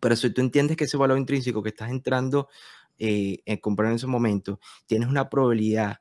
pero 0.00 0.14
si 0.14 0.30
tú 0.30 0.40
entiendes 0.40 0.76
que 0.76 0.84
ese 0.84 0.96
valor 0.96 1.18
intrínseco 1.18 1.64
que 1.64 1.70
estás 1.70 1.90
entrando 1.90 2.48
eh, 2.96 3.40
en 3.44 3.56
comprar 3.56 3.90
en 3.90 3.96
ese 3.96 4.06
momento, 4.06 4.60
tienes 4.86 5.08
una 5.08 5.28
probabilidad 5.28 5.98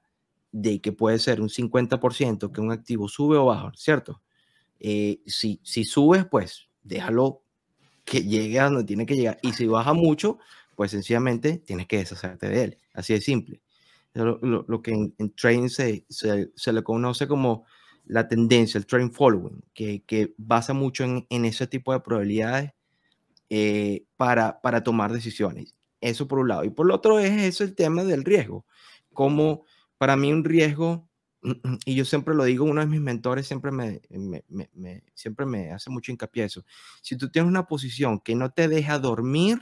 de 0.52 0.80
que 0.80 0.92
puede 0.92 1.18
ser 1.18 1.42
un 1.42 1.50
50% 1.50 2.52
que 2.52 2.62
un 2.62 2.72
activo 2.72 3.08
sube 3.08 3.38
o 3.38 3.46
baja, 3.46 3.72
¿cierto? 3.76 4.22
si, 4.80 5.60
si 5.64 5.84
subes, 5.86 6.26
pues 6.26 6.70
déjalo 6.84 7.42
que 8.06 8.22
llegue 8.22 8.60
a 8.60 8.66
donde 8.66 8.84
tiene 8.84 9.08
que 9.08 9.16
llegar. 9.16 9.40
Y 9.42 9.54
si 9.54 9.66
baja 9.66 9.94
mucho, 9.94 10.38
pues 10.76 10.92
sencillamente 10.92 11.58
tienes 11.58 11.88
que 11.88 11.98
deshacerte 11.98 12.48
de 12.48 12.64
él. 12.64 12.78
Así 13.00 13.14
de 13.14 13.22
simple. 13.22 13.62
Lo, 14.14 14.40
lo, 14.42 14.82
que 14.82 14.92
en, 14.92 15.34
trading 15.36 15.70
se, 15.70 16.06
se, 16.10 16.74
le 16.74 16.84
conoce 16.84 17.28
como 17.28 17.66
la 18.06 18.28
tendencia, 18.28 18.78
el 18.78 18.86
trend 18.86 19.14
following, 19.14 19.64
que, 19.74 20.04
que 20.06 20.34
basa 20.38 20.74
mucho 20.74 21.04
en, 21.04 21.26
en, 21.30 21.46
ese 21.46 21.68
tipo 21.68 21.94
de 21.94 22.00
probabilidades 22.02 22.72
eh, 23.50 24.04
para, 24.18 24.60
para 24.62 24.84
tomar 24.84 25.14
decisiones. 25.14 25.76
Eso 26.02 26.28
por 26.28 26.40
un 26.40 26.50
lado. 26.50 26.64
Y 26.66 26.72
por 26.72 26.88
el 26.88 26.92
otro 26.92 27.20
es 27.20 27.32
eso 27.42 27.64
el 27.64 27.76
tema 27.76 28.04
del 28.04 28.26
riesgo. 28.26 28.66
Como 29.14 29.64
para 29.98 30.18
mí 30.18 30.34
un 30.34 30.44
riesgo 30.44 31.08
y 31.86 31.96
yo 31.96 32.04
siempre 32.04 32.36
lo 32.36 32.44
digo, 32.44 32.66
uno 32.66 32.82
de 32.82 32.88
mis 32.88 33.02
mentores 33.02 33.48
siempre 33.48 33.72
me, 33.72 34.02
siempre 35.14 35.46
me 35.46 35.72
hace 35.72 35.90
mucho 35.90 36.12
hincapié 36.12 36.46
eso. 36.46 36.66
Si 37.02 37.16
tú 37.16 37.30
tienes 37.30 37.50
una 37.50 37.68
posición 37.68 38.20
que 38.20 38.36
no 38.36 38.52
te 38.52 38.68
deja 38.68 39.00
dormir 39.00 39.60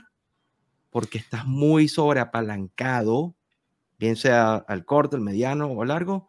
porque 0.90 1.18
estás 1.18 1.46
muy 1.46 1.88
sobreapalancado, 1.88 3.34
bien 3.98 4.16
sea 4.16 4.56
al 4.56 4.84
corto, 4.84 5.16
al 5.16 5.22
mediano 5.22 5.70
o 5.70 5.84
largo, 5.84 6.28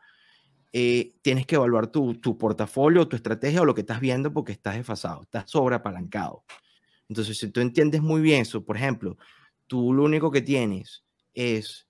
eh, 0.71 1.15
tienes 1.21 1.45
que 1.45 1.55
evaluar 1.55 1.87
tu, 1.87 2.15
tu, 2.15 2.37
portafolio, 2.37 3.07
tu 3.07 3.15
estrategia 3.15 3.61
o 3.61 3.65
lo 3.65 3.73
que 3.73 3.81
estás 3.81 3.99
viendo 3.99 4.31
porque 4.31 4.51
estás 4.51 4.75
desfasado, 4.75 5.23
estás 5.23 5.49
sobreapalancado. 5.49 6.43
Entonces, 7.07 7.37
si 7.37 7.49
tú 7.49 7.59
entiendes 7.59 8.01
muy 8.01 8.21
bien 8.21 8.41
eso, 8.41 8.63
por 8.63 8.77
ejemplo, 8.77 9.17
tú 9.65 9.93
lo 9.93 10.03
único 10.03 10.31
que 10.31 10.41
tienes 10.41 11.03
es 11.33 11.87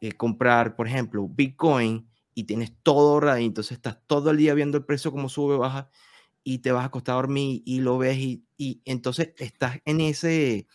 eh, 0.00 0.12
comprar, 0.12 0.74
por 0.74 0.88
ejemplo, 0.88 1.28
Bitcoin 1.28 2.08
y 2.34 2.44
tienes 2.44 2.72
todo 2.82 3.38
y 3.38 3.44
entonces 3.44 3.72
estás 3.72 3.98
todo 4.06 4.30
el 4.30 4.36
día 4.36 4.54
viendo 4.54 4.76
el 4.76 4.84
precio 4.84 5.12
como 5.12 5.28
sube, 5.28 5.56
baja, 5.56 5.88
y 6.42 6.58
te 6.58 6.72
vas 6.72 6.82
a 6.82 6.86
acostar 6.86 7.14
a 7.14 7.16
dormir 7.16 7.62
y 7.64 7.80
lo 7.80 7.98
ves, 7.98 8.18
y, 8.18 8.44
y 8.56 8.82
entonces 8.84 9.34
estás 9.38 9.78
en 9.84 10.00
ese, 10.00 10.66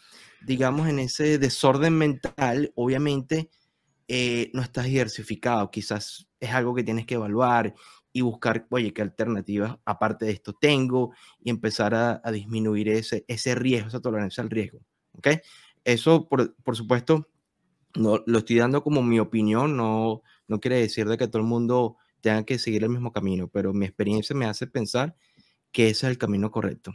digamos, 0.45 0.87
en 0.87 0.99
ese 0.99 1.37
desorden 1.37 1.97
mental, 1.97 2.71
obviamente 2.75 3.49
eh, 4.07 4.49
no 4.53 4.61
estás 4.61 4.85
diversificado, 4.85 5.71
quizás 5.71 6.27
es 6.39 6.49
algo 6.51 6.75
que 6.75 6.83
tienes 6.83 7.05
que 7.05 7.15
evaluar 7.15 7.73
y 8.11 8.21
buscar, 8.21 8.67
oye, 8.69 8.93
qué 8.93 9.01
alternativas 9.01 9.77
aparte 9.85 10.25
de 10.25 10.31
esto 10.31 10.53
tengo 10.53 11.13
y 11.39 11.49
empezar 11.49 11.95
a, 11.95 12.21
a 12.23 12.31
disminuir 12.31 12.89
ese, 12.89 13.23
ese 13.27 13.55
riesgo, 13.55 13.87
esa 13.87 14.01
tolerancia 14.01 14.43
al 14.43 14.49
riesgo. 14.49 14.79
¿Ok? 15.13 15.27
Eso, 15.83 16.27
por, 16.27 16.55
por 16.55 16.75
supuesto, 16.75 17.29
no, 17.95 18.21
lo 18.25 18.39
estoy 18.39 18.57
dando 18.57 18.83
como 18.83 19.01
mi 19.01 19.19
opinión, 19.19 19.77
no, 19.77 20.21
no 20.47 20.59
quiere 20.59 20.77
decir 20.77 21.07
de 21.07 21.17
que 21.17 21.27
todo 21.27 21.41
el 21.41 21.47
mundo 21.47 21.97
tenga 22.21 22.43
que 22.43 22.59
seguir 22.59 22.83
el 22.83 22.89
mismo 22.89 23.11
camino, 23.11 23.47
pero 23.47 23.73
mi 23.73 23.85
experiencia 23.85 24.35
me 24.35 24.45
hace 24.45 24.67
pensar 24.67 25.15
que 25.71 25.89
ese 25.89 26.07
es 26.07 26.11
el 26.11 26.17
camino 26.17 26.51
correcto. 26.51 26.93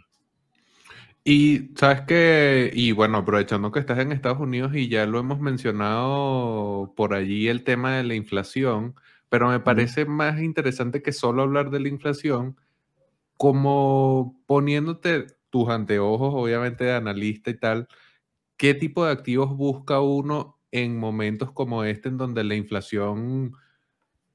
Y 1.28 1.72
sabes 1.74 2.02
que, 2.02 2.70
y 2.72 2.92
bueno, 2.92 3.18
aprovechando 3.18 3.72
que 3.72 3.80
estás 3.80 3.98
en 3.98 4.12
Estados 4.12 4.38
Unidos 4.38 4.76
y 4.76 4.88
ya 4.88 5.06
lo 5.06 5.18
hemos 5.18 5.40
mencionado 5.40 6.94
por 6.96 7.14
allí 7.14 7.48
el 7.48 7.64
tema 7.64 7.96
de 7.96 8.04
la 8.04 8.14
inflación, 8.14 8.94
pero 9.28 9.48
me 9.48 9.58
parece 9.58 10.04
más 10.04 10.40
interesante 10.40 11.02
que 11.02 11.10
solo 11.12 11.42
hablar 11.42 11.70
de 11.70 11.80
la 11.80 11.88
inflación, 11.88 12.56
como 13.36 14.40
poniéndote 14.46 15.26
tus 15.50 15.68
anteojos, 15.68 16.32
obviamente 16.32 16.84
de 16.84 16.94
analista 16.94 17.50
y 17.50 17.58
tal, 17.58 17.88
¿qué 18.56 18.74
tipo 18.74 19.04
de 19.04 19.12
activos 19.12 19.56
busca 19.56 20.00
uno 20.00 20.60
en 20.72 20.98
momentos 20.98 21.52
como 21.52 21.84
este, 21.84 22.08
en 22.08 22.18
donde 22.18 22.44
la 22.44 22.54
inflación, 22.56 23.54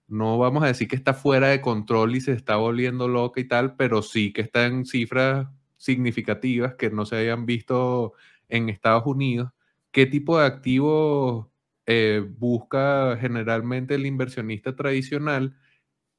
no 0.07 0.37
vamos 0.39 0.63
a 0.63 0.67
decir 0.67 0.89
que 0.89 0.97
está 0.97 1.13
fuera 1.13 1.49
de 1.49 1.61
control 1.61 2.15
y 2.17 2.21
se 2.21 2.33
está 2.33 2.57
volviendo 2.57 3.07
loca 3.07 3.41
y 3.41 3.47
tal, 3.47 3.77
pero 3.77 4.01
sí 4.01 4.33
que 4.33 4.41
está 4.41 4.65
en 4.65 4.85
cifras 4.85 5.47
significativas 5.81 6.75
que 6.75 6.89
no 6.89 7.05
se 7.05 7.17
hayan 7.17 7.45
visto 7.45 8.13
en 8.49 8.69
Estados 8.69 9.05
Unidos. 9.05 9.51
¿Qué 9.91 10.05
tipo 10.05 10.39
de 10.39 10.45
activos 10.45 11.47
eh, 11.85 12.23
busca 12.37 13.17
generalmente 13.19 13.95
el 13.95 14.05
inversionista 14.05 14.75
tradicional? 14.75 15.57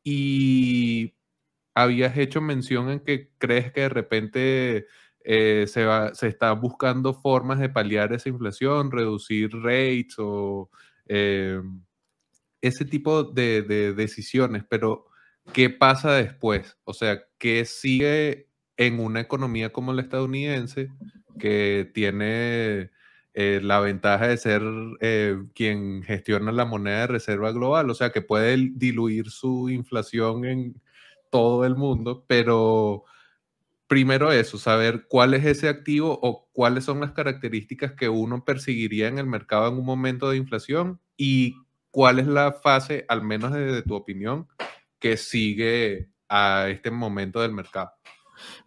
Y 0.05 1.15
habías 1.75 2.17
hecho 2.19 2.41
mención 2.41 2.91
en 2.91 3.01
que 3.01 3.31
crees 3.39 3.73
que 3.73 3.83
de 3.83 3.89
repente 3.89 4.87
eh, 5.25 5.67
se, 5.69 5.85
va, 5.85 6.15
se 6.15 6.29
está 6.29 6.53
buscando 6.53 7.15
formas 7.15 7.61
de 7.61 7.69
paliar 7.69 8.13
esa 8.13 8.29
inflación, 8.29 8.91
reducir 8.91 9.51
rates 9.53 10.17
o 10.19 10.71
eh, 11.07 11.63
ese 12.61 12.85
tipo 12.85 13.25
de, 13.25 13.63
decisiones, 13.95 14.65
pero 14.69 15.07
¿qué 15.53 15.71
pasa 15.71 16.13
después? 16.15 16.79
O 16.85 16.95
sea, 16.95 17.23
¿qué 17.39 17.65
sigue 17.65 18.49
en 18.87 19.01
una 19.01 19.21
economía 19.21 19.73
como 19.73 19.93
la 19.93 20.03
estadounidense 20.03 20.91
que 21.39 21.91
tiene 21.95 22.91
eh, 23.35 23.61
la 23.63 23.81
ventaja 23.81 24.29
de 24.29 24.37
ser 24.37 24.63
quien 25.55 26.03
gestiona 26.03 26.53
la 26.53 26.65
moneda 26.65 27.01
de 27.01 27.07
reserva 27.09 27.53
global? 27.53 27.91
O 27.91 27.95
sea, 27.95 28.11
que 28.11 28.23
puede 28.23 28.71
diluir 28.75 29.31
su 29.31 29.71
inflación 29.71 30.45
en 30.45 30.81
todo 31.31 31.65
el 31.65 31.77
mundo, 31.77 32.25
pero 32.27 33.05
primero 33.93 34.33
eso, 34.33 34.57
saber 34.57 35.07
cuál 35.07 35.35
es 35.35 35.45
ese 35.45 35.69
activo 35.69 36.19
o 36.23 36.49
cuáles 36.53 36.85
son 36.85 37.01
las 37.01 37.13
características 37.13 37.93
que 37.93 38.09
uno 38.09 38.43
perseguiría 38.43 39.07
en 39.09 39.19
el 39.19 39.27
mercado 39.27 39.69
en 39.69 39.75
un 39.75 39.85
momento 39.85 40.31
de 40.31 40.39
inflación 40.39 40.99
y 41.15 41.57
cuál 41.91 42.19
es 42.19 42.27
la 42.27 42.53
fase, 42.53 43.05
al 43.09 43.23
menos 43.23 43.53
desde 43.53 43.83
tu 43.83 43.95
opinión, 43.95 44.49
que 44.99 45.19
sigue 45.19 46.09
a 46.27 46.69
este 46.71 46.91
momento 46.91 47.43
del 47.43 47.53
mercado. 47.53 47.93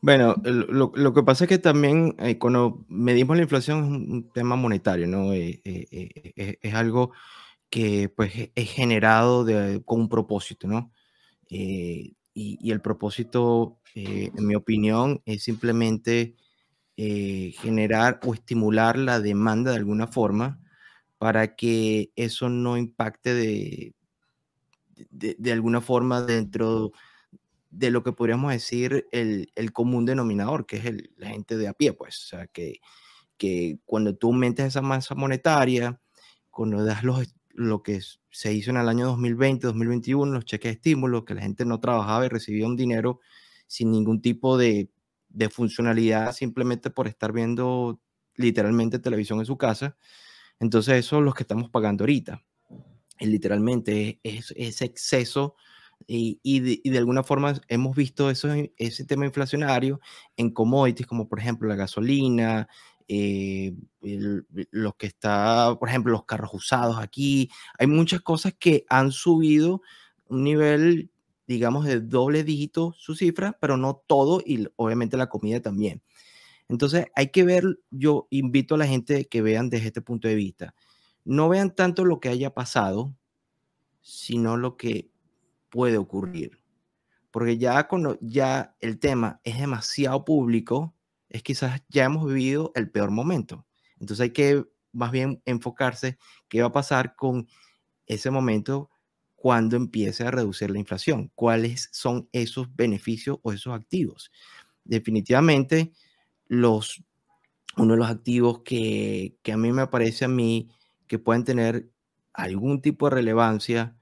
Bueno, 0.02 0.36
lo, 0.44 1.14
que 1.14 1.24
pasa 1.24 1.46
es 1.46 1.50
que 1.50 1.58
también 1.58 2.16
eh, 2.20 2.38
cuando 2.38 2.86
medimos 2.88 3.38
la 3.38 3.44
inflación 3.44 3.80
es 3.80 3.86
un, 3.86 4.30
tema 4.34 4.56
monetario, 4.56 5.08
¿no? 5.08 5.34
Eh, 5.34 5.62
eh, 5.64 6.58
es 6.62 6.74
algo 6.74 7.12
que 7.70 8.10
pues 8.10 8.52
es 8.56 8.72
generado 8.72 9.46
con 9.86 10.02
un 10.02 10.10
propósito, 10.10 10.68
¿no? 10.68 10.92
y, 11.50 12.16
el 12.72 12.82
propósito, 12.82 13.80
en 13.94 14.46
mi 14.46 14.56
opinión, 14.56 15.22
es 15.26 15.44
simplemente 15.44 16.36
generar 16.98 18.20
o 18.26 18.34
estimular 18.34 18.98
la 18.98 19.20
demanda 19.20 19.72
de 19.72 19.78
alguna 19.78 20.08
forma 20.08 20.60
para 21.18 21.56
que 21.56 22.12
eso 22.16 22.50
no 22.50 22.78
impacte 22.78 23.34
de, 23.34 23.96
de, 25.10 25.52
alguna 25.52 25.82
forma 25.82 26.22
dentro 26.22 26.86
de 26.86 26.92
lo 27.80 28.04
que 28.04 28.14
podríamos 28.14 28.52
decir 28.52 29.08
el, 29.12 29.50
común 29.74 30.06
denominador, 30.06 30.66
que 30.66 30.78
es 30.78 30.86
la 31.18 31.30
gente 31.30 31.58
de 31.58 31.68
a 31.68 31.74
pie, 31.74 31.94
pues. 31.94 32.24
O 32.24 32.28
sea, 32.28 32.48
que, 32.48 32.80
que 33.38 33.80
cuando 33.86 34.16
tú 34.16 34.28
aumentas 34.28 34.68
esa 34.68 34.82
masa 34.82 35.16
monetaria, 35.16 36.00
cuando 36.50 36.84
das 36.84 37.04
los, 37.04 37.36
lo 37.50 37.84
que 37.84 38.02
se 38.32 38.54
hizo 38.54 38.72
en 38.72 38.78
el 38.78 38.90
año 38.90 39.08
2020, 39.08 39.68
2021, 39.68 40.32
los 40.32 40.46
cheques 40.46 40.70
de 40.70 40.76
estímulo, 40.76 41.26
que 41.26 41.36
la 41.36 41.42
gente 41.42 41.66
no 41.66 41.80
trabajaba 41.80 42.26
y 42.26 42.30
recibía 42.30 42.68
un 42.68 42.76
dinero 42.76 43.20
sin 43.68 43.92
ningún 43.92 44.22
tipo 44.22 44.58
de, 44.58 44.90
de 45.30 45.50
funcionalidad, 45.50 46.34
simplemente 46.34 46.90
por 46.90 47.08
estar 47.08 47.32
viendo 47.34 48.00
literalmente 48.36 49.00
televisión 49.00 49.40
en 49.40 49.46
su 49.46 49.58
casa. 49.58 49.98
Entonces, 50.60 50.96
eso 50.96 51.18
es 51.18 51.24
lo 51.24 51.34
que 51.34 51.44
estamos 51.44 51.70
pagando 51.70 52.04
ahorita. 52.04 52.44
Y 53.20 53.28
literalmente 53.28 54.20
es 54.24 54.54
ese 54.56 54.86
exceso 54.86 55.56
y, 56.08 56.40
y, 56.44 56.60
de, 56.90 56.98
alguna 56.98 57.24
forma 57.24 57.60
hemos 57.68 57.96
visto 57.96 58.30
eso, 58.30 58.50
ese 58.78 59.06
tema 59.06 59.26
inflacionario 59.26 60.00
en 60.38 60.52
commodities 60.52 61.08
como 61.08 61.28
por 61.28 61.40
ejemplo 61.40 61.68
la 61.68 61.76
gasolina, 61.76 62.68
eh, 63.08 63.76
los 64.02 64.96
que 64.96 65.08
está, 65.08 65.76
por 65.80 65.90
ejemplo, 65.90 66.12
los 66.12 66.26
carros 66.26 66.54
usados 66.54 66.98
aquí. 66.98 67.50
Hay 67.78 67.88
muchas 67.88 68.22
cosas 68.22 68.54
que 68.58 68.86
han 68.90 69.12
subido 69.12 69.82
un 70.28 70.44
nivel, 70.44 71.12
digamos, 71.48 71.86
de 71.86 72.02
doble 72.02 72.44
dígito 72.44 72.94
su 72.98 73.16
cifra, 73.16 73.58
pero 73.60 73.78
no 73.78 74.02
todo 74.08 74.42
y 74.46 74.68
obviamente 74.76 75.18
la 75.18 75.30
comida 75.30 75.62
también. 75.62 76.02
Entonces 76.68 77.08
hay 77.16 77.30
que 77.30 77.44
ver, 77.44 77.80
yo 77.92 78.28
invito 78.32 78.76
a 78.76 78.80
la 78.80 78.88
gente 78.88 79.26
que 79.26 79.42
vean 79.42 79.70
desde 79.70 79.88
este 79.88 80.02
punto 80.02 80.28
de 80.28 80.36
vista. 80.36 80.74
No 81.24 81.50
vean 81.50 81.76
tanto 81.76 82.06
lo 82.06 82.20
que 82.20 82.30
haya 82.30 82.54
pasado, 82.54 83.16
sino 84.02 84.58
lo 84.58 84.78
que 84.78 85.10
puede 85.76 85.98
ocurrir. 85.98 86.58
Porque 87.32 87.58
ya 87.58 87.86
cuando 87.90 88.18
ya 88.22 88.78
el 88.80 88.98
tema 88.98 89.42
es 89.44 89.60
demasiado 89.60 90.24
público, 90.24 90.96
es 91.28 91.44
quizás 91.44 91.84
ya 91.90 92.06
hemos 92.06 92.26
vivido 92.26 92.72
el 92.76 92.90
peor 92.90 93.12
momento. 93.12 93.66
Entonces 94.00 94.24
hay 94.24 94.30
que 94.30 94.64
más 94.94 95.12
bien 95.12 95.42
enfocarse 95.44 96.18
qué 96.48 96.62
va 96.62 96.68
a 96.68 96.72
pasar 96.72 97.18
con 97.18 97.50
ese 98.06 98.32
momento 98.32 98.90
cuando 99.36 99.76
empiece 99.76 100.24
a 100.24 100.32
reducir 100.32 100.72
la 100.72 100.80
inflación, 100.80 101.30
cuáles 101.36 101.90
son 101.92 102.30
esos 102.32 102.74
beneficios 102.74 103.40
o 103.42 103.52
esos 103.52 103.74
activos. 103.74 104.32
Definitivamente, 104.86 105.92
los, 106.48 107.04
uno 107.76 107.96
de 107.96 108.00
los 108.00 108.10
activos 108.10 108.62
que, 108.64 109.36
que 109.44 109.52
a 109.52 109.58
mí 109.58 109.74
me 109.74 109.88
parece 109.88 110.24
a 110.24 110.30
mí 110.30 110.70
que 111.06 111.20
pueden 111.20 111.44
tener 111.44 111.92
algún 112.32 112.82
tipo 112.82 113.10
de 113.10 113.16
relevancia, 113.16 113.98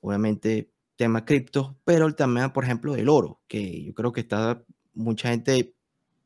obviamente 0.00 0.72
tema 0.96 1.24
cripto, 1.24 1.78
pero 1.84 2.14
también, 2.14 2.52
por 2.52 2.64
ejemplo, 2.64 2.96
el 2.96 3.08
oro, 3.08 3.40
que 3.48 3.84
yo 3.84 3.94
creo 3.94 4.12
que 4.12 4.22
está, 4.22 4.62
mucha 4.94 5.30
gente 5.30 5.74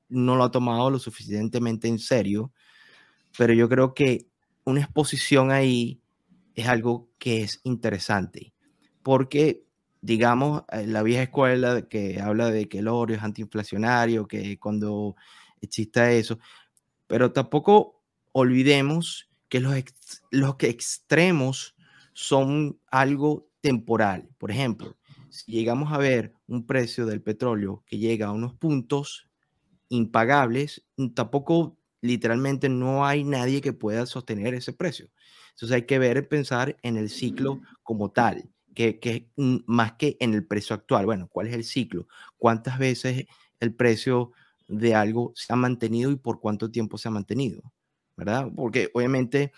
no 0.09 0.37
lo 0.37 0.45
ha 0.45 0.51
tomado 0.51 0.91
lo 0.91 0.99
suficientemente 0.99 1.89
en 1.89 1.99
serio, 1.99 2.53
pero 3.37 3.53
yo 3.53 3.69
creo 3.69 3.95
que 3.95 4.29
una 4.65 4.81
exposición 4.81 5.51
ahí 5.51 6.01
es 6.55 6.69
algo 6.69 7.11
que 7.19 7.43
es 7.43 7.61
interesante, 7.65 8.53
porque 9.03 9.65
digamos, 10.03 10.63
eh, 10.73 10.87
la 10.87 11.03
vieja 11.03 11.25
escuela 11.25 11.83
que 11.83 12.21
habla 12.21 12.51
de 12.51 12.69
que 12.69 12.79
el 12.79 12.89
oro 12.89 13.15
es 13.15 13.23
antiinflacionario, 13.23 14.27
que 14.27 14.59
cuando 14.59 15.17
exista 15.61 16.11
eso, 16.13 16.39
pero 17.07 17.33
tampoco 17.33 18.03
olvidemos 18.33 19.31
que 19.49 19.61
los, 19.61 19.75
los 20.31 20.55
extremos 20.61 21.75
son 22.13 22.79
algo 22.91 23.50
temporal. 23.61 24.29
Por 24.38 24.51
ejemplo, 24.51 24.96
si 25.29 25.53
llegamos 25.53 25.92
a 25.92 25.99
ver 25.99 26.35
un 26.46 26.66
precio 26.66 27.07
del 27.07 27.23
petróleo 27.23 27.83
que 27.87 27.99
llega 27.99 28.27
a 28.27 28.33
unos 28.33 28.55
puntos 28.55 29.29
impagables, 29.88 30.87
tampoco 31.14 31.79
literalmente 32.01 32.68
no 32.68 33.05
hay 33.05 33.25
nadie 33.25 33.61
que 33.61 33.73
pueda 33.73 34.07
sostener 34.07 34.55
ese 34.55 34.73
precio. 34.73 35.11
Entonces 35.51 35.75
hay 35.75 35.83
que 35.83 35.99
ver, 35.99 36.29
pensar 36.29 36.77
en 36.83 36.96
el 36.96 37.11
ciclo 37.11 37.61
como 37.83 38.11
tal, 38.11 38.51
que, 38.75 38.99
que 38.99 39.31
más 39.66 39.92
que 39.92 40.16
en 40.20 40.35
el 40.35 40.46
precio 40.46 40.75
actual. 40.75 41.07
Bueno, 41.07 41.29
¿cuál 41.29 41.49
es 41.49 41.55
el 41.55 41.64
ciclo? 41.64 42.07
¿Cuántas 42.38 42.79
veces 42.79 43.27
el 43.59 43.75
precio 43.75 44.33
de 44.68 44.94
algo 44.94 45.33
se 45.35 45.53
ha 45.53 45.57
mantenido 45.57 46.11
y 46.11 46.16
por 46.16 46.40
cuánto 46.40 46.70
tiempo 46.70 46.96
se 46.96 47.09
ha 47.09 47.11
mantenido? 47.11 47.62
¿Verdad? 48.16 48.51
Porque 48.55 48.90
obviamente 48.94 49.53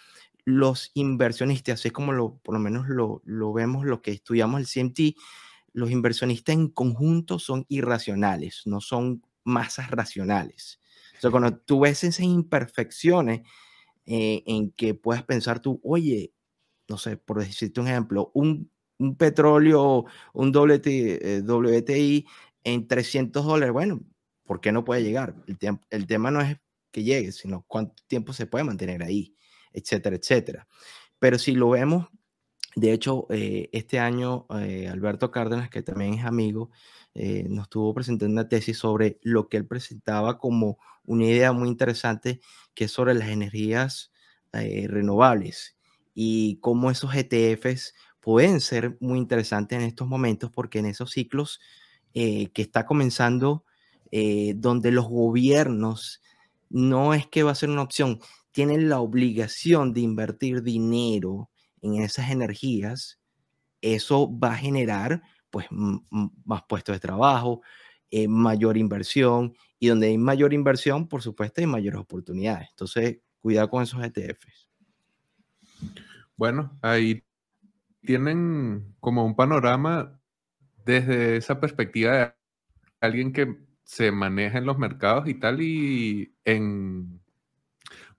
los 0.44 0.90
inversionistas, 0.94 1.80
así 1.80 1.90
como 1.90 2.12
lo, 2.12 2.36
por 2.38 2.54
lo 2.54 2.60
menos 2.60 2.88
lo, 2.88 3.22
lo 3.24 3.52
vemos, 3.52 3.86
lo 3.86 4.02
que 4.02 4.10
estudiamos 4.12 4.60
el 4.60 4.66
CMT, 4.66 5.16
los 5.72 5.90
inversionistas 5.90 6.54
en 6.54 6.68
conjunto 6.68 7.38
son 7.38 7.64
irracionales, 7.68 8.62
no 8.66 8.80
son 8.80 9.22
masas 9.44 9.90
racionales. 9.90 10.80
O 11.16 11.20
sea, 11.20 11.30
cuando 11.30 11.56
tú 11.56 11.80
ves 11.80 12.04
esas 12.04 12.20
imperfecciones 12.24 13.42
eh, 14.06 14.42
en 14.46 14.72
que 14.72 14.94
puedes 14.94 15.22
pensar 15.22 15.60
tú, 15.60 15.80
oye, 15.84 16.32
no 16.88 16.98
sé, 16.98 17.16
por 17.16 17.38
decirte 17.40 17.80
un 17.80 17.88
ejemplo, 17.88 18.30
un, 18.34 18.70
un 18.98 19.16
petróleo, 19.16 20.04
un 20.32 20.50
WTI, 20.54 21.16
eh, 21.20 22.24
en 22.64 22.86
300 22.86 23.44
dólares, 23.44 23.72
bueno, 23.72 24.02
¿por 24.44 24.60
qué 24.60 24.72
no 24.72 24.84
puede 24.84 25.02
llegar? 25.02 25.34
El, 25.46 25.58
el 25.90 26.06
tema 26.06 26.30
no 26.30 26.40
es 26.40 26.58
que 26.90 27.02
llegue, 27.02 27.32
sino 27.32 27.64
cuánto 27.66 28.02
tiempo 28.06 28.32
se 28.32 28.46
puede 28.46 28.64
mantener 28.64 29.02
ahí, 29.02 29.34
etcétera, 29.72 30.16
etcétera. 30.16 30.66
Pero 31.18 31.38
si 31.38 31.52
lo 31.52 31.70
vemos, 31.70 32.08
de 32.74 32.92
hecho, 32.92 33.26
eh, 33.30 33.68
este 33.72 33.98
año 33.98 34.46
Alberto 34.48 35.30
Cárdenas, 35.30 35.68
que 35.70 35.82
también 35.82 36.14
es 36.14 36.24
amigo, 36.24 36.70
eh, 37.14 37.44
nos 37.48 37.64
estuvo 37.64 37.92
presentando 37.92 38.32
una 38.32 38.48
tesis 38.48 38.78
sobre 38.78 39.18
lo 39.22 39.48
que 39.48 39.58
él 39.58 39.66
presentaba 39.66 40.38
como 40.38 40.78
una 41.04 41.26
idea 41.26 41.52
muy 41.52 41.68
interesante, 41.68 42.40
que 42.74 42.84
es 42.84 42.90
sobre 42.90 43.14
las 43.14 43.28
energías 43.28 44.12
eh, 44.52 44.86
renovables 44.88 45.76
y 46.14 46.58
cómo 46.60 46.90
esos 46.90 47.14
ETFs 47.14 47.94
pueden 48.20 48.60
ser 48.60 48.96
muy 49.00 49.18
interesantes 49.18 49.78
en 49.78 49.84
estos 49.84 50.08
momentos, 50.08 50.50
porque 50.50 50.78
en 50.78 50.86
esos 50.86 51.10
ciclos 51.10 51.60
eh, 52.14 52.50
que 52.52 52.62
está 52.62 52.86
comenzando, 52.86 53.64
donde 54.56 54.90
los 54.90 55.08
gobiernos 55.08 56.20
no 56.68 57.14
es 57.14 57.26
que 57.26 57.44
va 57.44 57.52
a 57.52 57.54
ser 57.54 57.70
una 57.70 57.80
opción, 57.80 58.20
tienen 58.52 58.88
la 58.88 59.00
obligación 59.00 59.92
de 59.92 60.02
invertir 60.02 60.62
dinero 60.62 61.50
en 61.80 61.96
esas 61.96 62.30
energías, 62.30 63.20
eso 63.80 64.30
va 64.38 64.52
a 64.52 64.56
generar 64.56 65.22
pues 65.50 65.66
más 65.70 66.62
puestos 66.68 66.94
de 66.94 67.00
trabajo, 67.00 67.62
eh, 68.10 68.28
mayor 68.28 68.76
inversión 68.76 69.54
y 69.78 69.88
donde 69.88 70.08
hay 70.08 70.18
mayor 70.18 70.52
inversión, 70.52 71.08
por 71.08 71.22
supuesto, 71.22 71.60
hay 71.60 71.66
mayores 71.66 72.00
oportunidades. 72.00 72.68
Entonces, 72.70 73.18
cuidado 73.40 73.68
con 73.68 73.82
esos 73.82 74.02
ETFs. 74.02 74.70
Bueno, 76.36 76.78
ahí 76.82 77.24
tienen 78.02 78.94
como 79.00 79.24
un 79.24 79.34
panorama 79.34 80.20
desde 80.84 81.36
esa 81.36 81.60
perspectiva 81.60 82.12
de 82.16 82.32
alguien 83.00 83.32
que 83.32 83.56
se 83.84 84.12
maneja 84.12 84.58
en 84.58 84.66
los 84.66 84.78
mercados 84.78 85.28
y 85.28 85.34
tal 85.34 85.60
y 85.60 86.34
en 86.44 87.21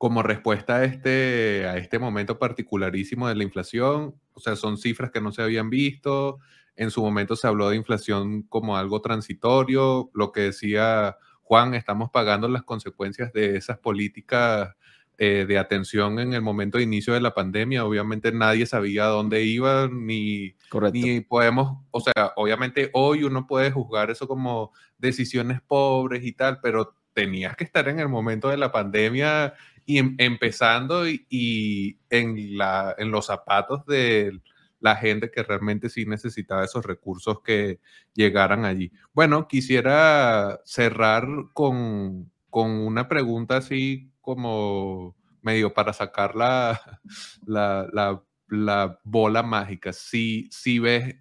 como 0.03 0.21
respuesta 0.21 0.79
a 0.79 0.83
este, 0.83 1.65
a 1.65 1.77
este 1.77 1.97
momento 1.97 2.37
particularísimo 2.37 3.29
de 3.29 3.35
la 3.35 3.43
inflación, 3.45 4.13
o 4.33 4.39
sea, 4.41 4.57
son 4.57 4.77
cifras 4.77 5.11
que 5.11 5.21
no 5.21 5.31
se 5.31 5.41
habían 5.41 5.69
visto, 5.69 6.39
en 6.75 6.91
su 6.91 7.01
momento 7.01 7.37
se 7.37 7.47
habló 7.47 7.69
de 7.69 7.77
inflación 7.77 8.41
como 8.41 8.75
algo 8.75 8.99
transitorio, 8.99 10.11
lo 10.13 10.33
que 10.33 10.41
decía 10.41 11.15
Juan, 11.43 11.73
estamos 11.73 12.09
pagando 12.11 12.49
las 12.49 12.63
consecuencias 12.63 13.31
de 13.31 13.55
esas 13.55 13.77
políticas 13.77 14.75
eh, 15.17 15.45
de 15.47 15.57
atención 15.57 16.19
en 16.19 16.33
el 16.33 16.41
momento 16.41 16.79
de 16.79 16.83
inicio 16.83 17.13
de 17.13 17.21
la 17.21 17.33
pandemia. 17.33 17.85
Obviamente 17.85 18.33
nadie 18.33 18.65
sabía 18.65 19.05
dónde 19.05 19.43
iba, 19.43 19.87
ni, 19.87 20.57
ni 20.91 21.21
podemos, 21.21 21.77
o 21.91 22.01
sea, 22.01 22.33
obviamente 22.35 22.89
hoy 22.91 23.23
uno 23.23 23.47
puede 23.47 23.71
juzgar 23.71 24.11
eso 24.11 24.27
como 24.27 24.73
decisiones 24.97 25.61
pobres 25.61 26.25
y 26.25 26.33
tal, 26.33 26.59
pero 26.61 26.93
tenías 27.13 27.55
que 27.55 27.63
estar 27.63 27.87
en 27.87 27.99
el 27.99 28.09
momento 28.09 28.49
de 28.49 28.57
la 28.57 28.71
pandemia 28.71 29.53
y 29.85 29.99
em, 29.99 30.15
empezando 30.17 31.07
y, 31.07 31.99
en, 32.09 32.57
la, 32.57 32.95
en 32.97 33.11
los 33.11 33.27
zapatos 33.27 33.85
del 33.85 34.41
la 34.83 34.97
gente 34.97 35.31
que 35.31 35.43
realmente 35.43 35.89
sí 35.89 36.05
necesitaba 36.05 36.65
esos 36.65 36.85
recursos 36.85 37.39
que 37.41 37.79
llegaran 38.13 38.65
allí. 38.65 38.91
Bueno, 39.13 39.47
quisiera 39.47 40.59
cerrar 40.65 41.25
con, 41.53 42.29
una 42.51 43.07
pregunta 43.07 43.57
así 43.57 44.11
como 44.19 45.15
medio 45.41 45.73
para 45.73 45.93
sacar 45.93 46.35
la, 46.35 46.99
la, 47.45 48.99
bola 49.05 49.41
mágica. 49.41 49.93
Si, 49.93 50.49
si 50.51 50.79
ves, 50.79 51.15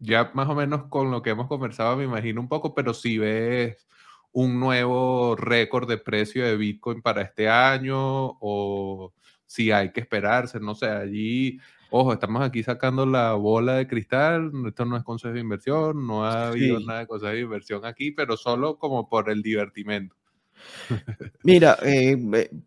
ya 0.00 0.32
más 0.34 0.48
o 0.48 0.56
menos 0.56 0.88
con 0.88 1.12
lo 1.12 1.22
que 1.22 1.30
hemos 1.30 1.46
conversado 1.46 1.96
me 1.96 2.04
imagino 2.04 2.40
un 2.40 2.48
poco, 2.48 2.74
pero 2.74 2.94
si 2.94 3.16
ves 3.16 3.86
un 4.32 4.58
nuevo 4.58 5.36
récord 5.36 5.88
de 5.88 5.98
precio 5.98 6.44
de 6.44 6.56
Bitcoin 6.56 7.02
para 7.02 7.22
este 7.22 7.48
año 7.48 7.98
o 8.40 9.12
si 9.46 9.70
hay 9.70 9.92
que 9.92 10.00
esperarse, 10.00 10.58
no 10.58 10.74
sé, 10.74 10.86
allí, 10.86 11.60
ojo, 11.90 12.14
estamos 12.14 12.42
aquí 12.42 12.62
sacando 12.62 13.04
la 13.04 13.34
bola 13.34 13.74
de 13.74 13.86
cristal, 13.86 14.50
esto 14.66 14.86
no 14.86 14.96
es 14.96 15.04
consejo 15.04 15.34
de 15.34 15.40
inversión, 15.40 16.06
no 16.06 16.24
ha 16.24 16.48
habido 16.48 16.80
nada 16.80 17.00
de 17.00 17.06
consejo 17.06 17.32
de 17.32 17.40
inversión 17.40 17.84
aquí, 17.84 18.12
pero 18.12 18.38
solo 18.38 18.78
como 18.78 19.08
por 19.10 19.28
el 19.28 19.42
divertimento. 19.42 20.16
Mira, 21.44 21.76
eh, 21.82 22.16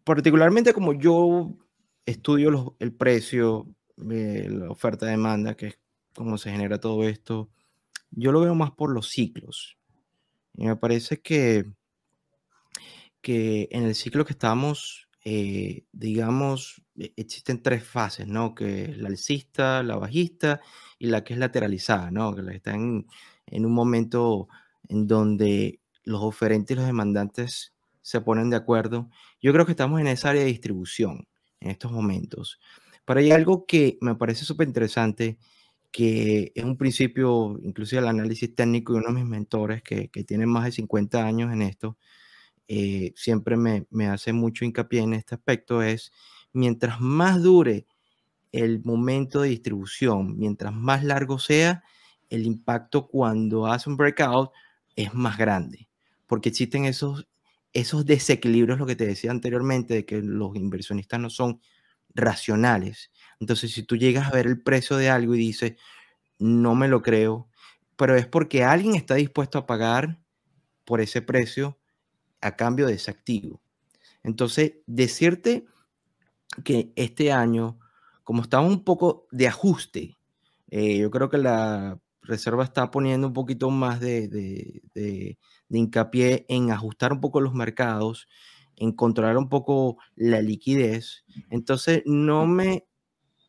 particularmente 0.03 0.73
como 0.73 0.93
yo 0.93 1.55
estudio 2.05 2.75
el 2.79 2.93
precio, 2.93 3.67
la 3.97 4.69
oferta-demanda, 4.69 5.55
que 5.55 5.67
es 5.67 5.79
cómo 6.13 6.37
se 6.37 6.51
genera 6.51 6.79
todo 6.79 7.03
esto, 7.03 7.49
yo 8.11 8.31
lo 8.31 8.41
veo 8.41 8.53
más 8.53 8.71
por 8.71 8.91
los 8.91 9.09
ciclos. 9.09 9.77
Y 10.57 10.65
me 10.65 10.75
parece 10.75 11.21
que, 11.21 11.65
que 13.21 13.67
en 13.71 13.83
el 13.83 13.95
ciclo 13.95 14.25
que 14.25 14.33
estamos, 14.33 15.09
eh, 15.23 15.85
digamos, 15.91 16.81
e, 16.97 17.13
existen 17.17 17.61
tres 17.61 17.83
fases, 17.83 18.27
¿no? 18.27 18.55
Que 18.55 18.85
es 18.85 18.97
la 18.97 19.09
alcista, 19.09 19.83
la 19.83 19.97
bajista 19.97 20.61
y 20.99 21.07
la 21.07 21.23
que 21.23 21.33
es 21.33 21.39
lateralizada, 21.39 22.11
¿no? 22.11 22.35
Que 22.35 22.55
está 22.55 22.73
en, 22.73 23.07
en 23.47 23.65
un 23.65 23.73
momento 23.73 24.47
en 24.87 25.07
donde 25.07 25.79
los 26.03 26.21
oferentes 26.21 26.75
y 26.75 26.77
los 26.77 26.85
demandantes 26.85 27.73
se 28.01 28.21
ponen 28.21 28.49
de 28.49 28.57
acuerdo. 28.57 29.09
Yo 29.41 29.51
creo 29.51 29.65
que 29.65 29.71
estamos 29.71 29.99
en 29.99 30.07
esa 30.07 30.29
área 30.29 30.43
de 30.43 30.47
distribución 30.47 31.27
en 31.59 31.71
estos 31.71 31.91
momentos. 31.91 32.59
Pero 33.05 33.19
hay 33.19 33.31
algo 33.31 33.65
que 33.65 33.97
me 34.01 34.15
parece 34.15 34.45
súper 34.45 34.67
interesante 34.67 35.37
que 35.95 36.51
es 36.53 36.63
un 36.65 36.75
principio, 36.75 37.57
inclusive 37.63 38.01
el 38.01 38.09
análisis 38.09 38.53
técnico 38.53 38.91
de 38.91 38.99
uno 38.99 39.07
de 39.07 39.13
mis 39.13 39.23
mentores 39.23 39.81
que, 39.81 40.09
que 40.09 40.25
tiene 40.25 40.45
más 40.45 40.65
de 40.65 40.73
50 40.73 41.25
años 41.25 41.53
en 41.53 41.61
esto, 41.61 41.97
eh, 42.67 43.13
siempre 43.15 43.55
me, 43.55 43.87
me, 43.91 44.07
hace 44.07 44.33
mucho 44.33 44.65
hincapié 44.65 44.99
en 44.99 45.13
este 45.13 45.35
aspecto, 45.35 45.81
es 45.81 46.11
mientras 46.51 46.99
más 46.99 47.41
dure 47.41 47.87
el 48.51 48.83
momento 48.83 49.39
de 49.39 49.51
distribución, 49.51 50.37
mientras 50.37 50.73
más 50.73 51.01
largo 51.01 51.39
sea, 51.39 51.81
el 52.29 52.45
impacto 52.45 53.07
cuando 53.07 53.65
hace 53.65 53.89
un 53.89 53.95
breakout 53.95 54.51
es 54.97 55.13
más 55.13 55.37
grande, 55.37 55.87
porque 56.27 56.49
existen 56.49 56.83
esos, 56.83 57.25
esos 57.71 58.05
desequilibrios, 58.05 58.79
lo 58.79 58.85
que 58.85 58.97
te 58.97 59.07
decía 59.07 59.31
anteriormente, 59.31 59.93
de 59.93 60.05
que 60.05 60.21
los 60.21 60.57
inversionistas 60.57 61.21
no 61.21 61.29
son 61.29 61.61
racionales. 62.13 63.11
Entonces, 63.39 63.71
si 63.71 63.83
tú 63.83 63.97
llegas 63.97 64.27
a 64.27 64.31
ver 64.31 64.47
el 64.47 64.61
precio 64.61 64.97
de 64.97 65.09
algo 65.09 65.35
y 65.35 65.39
dices, 65.39 65.73
no 66.39 66.75
me 66.75 66.87
lo 66.87 67.01
creo, 67.01 67.49
pero 67.95 68.15
es 68.15 68.27
porque 68.27 68.63
alguien 68.63 68.95
está 68.95 69.15
dispuesto 69.15 69.57
a 69.57 69.65
pagar 69.65 70.19
por 70.85 71.01
ese 71.01 71.21
precio 71.21 71.79
a 72.41 72.55
cambio 72.55 72.87
de 72.87 72.93
ese 72.93 73.11
activo. 73.11 73.61
Entonces, 74.23 74.73
decirte 74.87 75.65
que 76.63 76.91
este 76.95 77.31
año, 77.31 77.79
como 78.23 78.41
estamos 78.41 78.71
un 78.71 78.83
poco 78.83 79.27
de 79.31 79.47
ajuste, 79.47 80.17
eh, 80.69 80.97
yo 80.97 81.11
creo 81.11 81.29
que 81.29 81.37
la 81.37 81.99
Reserva 82.21 82.63
está 82.63 82.89
poniendo 82.89 83.27
un 83.27 83.33
poquito 83.33 83.69
más 83.69 83.99
de, 83.99 84.27
de, 84.27 84.81
de 84.93 85.37
hincapié 85.69 86.45
en 86.49 86.71
ajustar 86.71 87.13
un 87.13 87.21
poco 87.21 87.39
los 87.39 87.53
mercados 87.53 88.27
en 88.77 88.91
controlar 88.91 89.37
un 89.37 89.49
poco 89.49 89.97
la 90.15 90.41
liquidez. 90.41 91.25
Entonces, 91.49 92.03
no 92.05 92.45
me, 92.45 92.85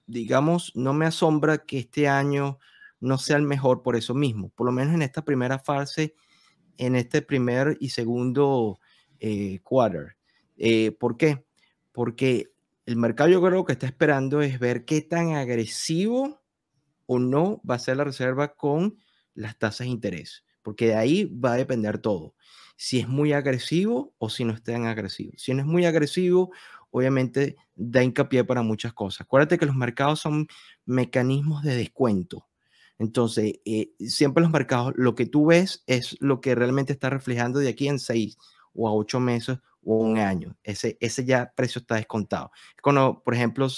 digamos, 0.07 0.73
no 0.75 0.92
me 0.92 1.07
asombra 1.07 1.59
que 1.59 1.79
este 1.79 2.09
año 2.09 2.59
no 3.01 3.19
sea 3.19 3.37
el 3.37 3.42
mejor 3.42 3.83
por 3.83 3.97
eso 3.97 4.14
mismo, 4.14 4.51
por 4.51 4.66
lo 4.66 4.73
menos 4.73 4.95
en 4.95 5.03
esta 5.03 5.25
primera 5.25 5.59
fase, 5.59 6.14
en 6.79 6.97
este 6.97 7.23
primer 7.23 7.77
y 7.81 7.90
segundo 7.90 8.81
eh, 9.21 9.61
quarter. 9.62 10.16
Eh, 10.57 10.92
¿Por 10.92 11.16
qué? 11.16 11.45
Porque 11.92 12.53
el 12.87 12.97
mercado 12.97 13.31
yo 13.31 13.42
creo 13.42 13.64
que 13.64 13.73
está 13.73 13.87
esperando 13.87 14.40
es 14.42 14.59
ver 14.59 14.85
qué 14.85 15.03
tan 15.03 15.35
agresivo 15.35 16.42
o 17.07 17.19
no 17.19 17.61
va 17.69 17.77
a 17.77 17.81
ser 17.81 17.97
la 17.97 18.05
reserva 18.05 18.55
con 18.55 18.97
las 19.35 19.59
tasas 19.59 19.87
de 19.87 19.92
interés, 19.92 20.45
porque 20.62 20.88
de 20.88 20.95
ahí 20.97 21.25
va 21.25 21.53
a 21.53 21.57
depender 21.57 21.99
todo 21.99 22.35
si 22.77 23.01
es 23.01 23.09
muy 23.09 23.33
agresivo 23.33 24.14
o 24.19 24.29
si 24.29 24.45
no 24.45 24.53
es 24.53 24.62
tan 24.62 24.85
agresivo. 24.85 25.33
Si 25.37 25.55
no 25.55 25.61
es 25.61 25.66
muy 25.66 25.87
agresivo, 25.87 26.53
obviamente 26.90 27.57
da 27.75 28.03
hincapié 28.03 28.44
para 28.44 28.62
muchas 28.62 28.92
cosas. 28.92 29.22
Acuérdate 29.22 29.59
que 29.59 29.66
los 29.66 29.77
mercados 29.77 30.20
son 30.20 30.46
mecanismos 30.85 31.62
de 31.62 31.77
descuento. 31.77 32.46
Entonces, 32.99 33.61
eh, 33.64 33.90
siempre 34.01 34.42
los 34.42 34.51
mercados, 34.51 34.94
lo 34.96 35.14
que 35.14 35.27
tú 35.27 35.46
ves 35.46 35.83
es 35.87 36.16
lo 36.20 36.40
que 36.40 36.55
realmente 36.55 36.92
está 36.92 37.11
reflejando 37.11 37.59
de 37.59 37.68
aquí 37.68 37.88
en 37.88 37.99
seis 37.99 38.38
o 38.72 38.88
a 38.88 38.94
ocho 38.94 39.20
meses 39.20 39.59
o 39.85 39.96
un 39.96 40.18
año. 40.18 40.57
Ese, 40.62 40.96
ese 41.01 41.25
ya 41.25 41.53
precio 41.55 41.81
está 41.81 41.96
descontado. 41.96 42.51
Cuando, 42.83 43.22
por 43.22 43.35
ejemplo, 43.35 43.68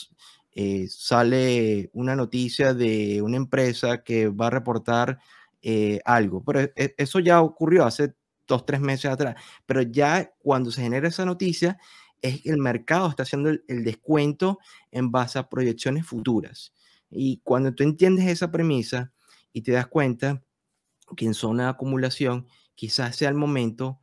eh, 0.53 0.87
sale 0.88 1.90
una 1.92 2.16
noticia 2.16 2.75
de 2.75 3.23
una 3.23 3.37
empresa 3.37 4.03
que 4.03 4.29
va 4.29 4.49
a 4.49 4.51
reportar 4.51 5.18
eh, 5.62 6.01
algo, 6.05 6.42
pero 6.44 6.61
e, 6.61 6.94
eso 6.97 7.21
ya 7.21 7.42
ocurrió 7.42 7.85
hace 7.85 8.14
dos, 8.47 8.64
tres 8.64 8.81
meses 8.81 9.11
atrás. 9.11 9.37
Pero 9.66 9.83
ya 9.83 10.33
cuando 10.38 10.71
se 10.71 10.83
genera 10.83 11.09
esa 11.09 11.25
noticia, 11.25 11.79
es 12.22 12.42
que 12.42 12.50
el 12.50 12.59
mercado 12.59 13.09
está 13.09 13.22
haciendo 13.22 13.50
el, 13.50 13.85
descuento 13.85 14.59
en 14.90 15.11
base 15.11 15.38
a 15.38 15.48
proyecciones 15.48 16.07
futuras. 16.07 16.72
Y 17.11 17.40
cuando 17.44 17.74
tú 17.74 17.85
entiendes 17.85 18.26
esa 18.26 18.50
premisa 18.50 19.12
y 19.52 19.62
te 19.62 19.72
das 19.72 19.87
cuenta 19.87 20.42
que 21.16 21.26
en 21.26 21.35
zona 21.35 21.64
de 21.64 21.70
acumulación 21.70 22.46
quizás 22.74 23.16
sea 23.16 23.28
el 23.28 23.35
momento 23.35 24.00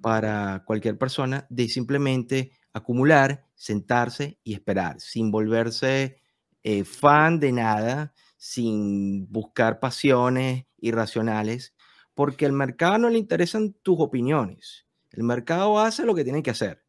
para 0.00 0.64
cualquier 0.64 0.98
persona 0.98 1.46
de 1.50 1.68
simplemente 1.68 2.52
acumular, 2.72 3.46
sentarse 3.54 4.38
y 4.42 4.54
esperar, 4.54 5.00
sin 5.00 5.30
volverse 5.30 6.20
eh, 6.64 6.84
fan 6.84 7.38
de 7.38 7.52
nada, 7.52 8.12
sin 8.36 9.30
buscar 9.30 9.78
pasiones 9.78 10.66
irracionales, 10.78 11.74
porque 12.14 12.44
el 12.44 12.52
mercado 12.52 12.98
no 12.98 13.10
le 13.10 13.18
interesan 13.18 13.74
tus 13.82 14.00
opiniones. 14.00 14.86
El 15.10 15.22
mercado 15.22 15.78
hace 15.78 16.04
lo 16.04 16.14
que 16.14 16.24
tiene 16.24 16.42
que 16.42 16.50
hacer 16.50 16.87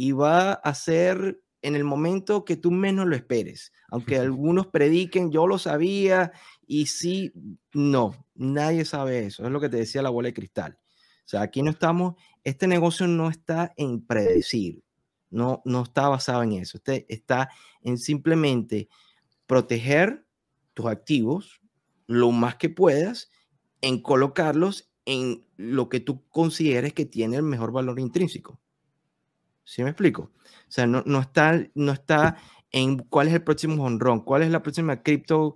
y 0.00 0.12
va 0.12 0.50
a 0.50 0.52
hacer 0.52 1.42
en 1.60 1.74
el 1.74 1.82
momento 1.82 2.44
que 2.44 2.56
tú 2.56 2.70
menos 2.70 3.08
lo 3.08 3.16
esperes. 3.16 3.72
Aunque 3.88 4.16
algunos 4.20 4.68
prediquen, 4.68 5.32
yo 5.32 5.48
lo 5.48 5.58
sabía 5.58 6.30
y 6.68 6.86
sí, 6.86 7.32
no, 7.72 8.14
nadie 8.36 8.84
sabe 8.84 9.26
eso. 9.26 9.44
Es 9.44 9.50
lo 9.50 9.60
que 9.60 9.68
te 9.68 9.78
decía 9.78 10.00
la 10.00 10.10
bola 10.10 10.28
de 10.28 10.34
cristal. 10.34 10.78
O 11.24 11.28
sea, 11.28 11.42
aquí 11.42 11.62
no 11.62 11.72
estamos, 11.72 12.14
este 12.44 12.68
negocio 12.68 13.08
no 13.08 13.28
está 13.28 13.74
en 13.76 14.00
predecir, 14.06 14.84
no, 15.30 15.62
no 15.64 15.82
está 15.82 16.08
basado 16.08 16.44
en 16.44 16.52
eso. 16.52 16.78
Este 16.78 17.04
está 17.12 17.50
en 17.82 17.98
simplemente 17.98 18.88
proteger 19.48 20.24
tus 20.74 20.86
activos 20.86 21.60
lo 22.06 22.30
más 22.30 22.54
que 22.54 22.68
puedas 22.68 23.32
en 23.80 24.00
colocarlos 24.00 24.92
en 25.06 25.44
lo 25.56 25.88
que 25.88 25.98
tú 25.98 26.24
consideres 26.28 26.92
que 26.92 27.04
tiene 27.04 27.34
el 27.34 27.42
mejor 27.42 27.72
valor 27.72 27.98
intrínseco. 27.98 28.60
¿Sí 29.68 29.82
me 29.82 29.90
explico? 29.90 30.22
O 30.22 30.70
sea, 30.70 30.86
no, 30.86 31.02
no, 31.04 31.20
está, 31.20 31.62
no 31.74 31.92
está 31.92 32.38
en 32.72 32.96
cuál 32.96 33.28
es 33.28 33.34
el 33.34 33.42
próximo 33.42 33.84
honrón, 33.84 34.22
cuál 34.22 34.42
es 34.42 34.50
la 34.50 34.62
próxima 34.62 35.02
cripto 35.02 35.54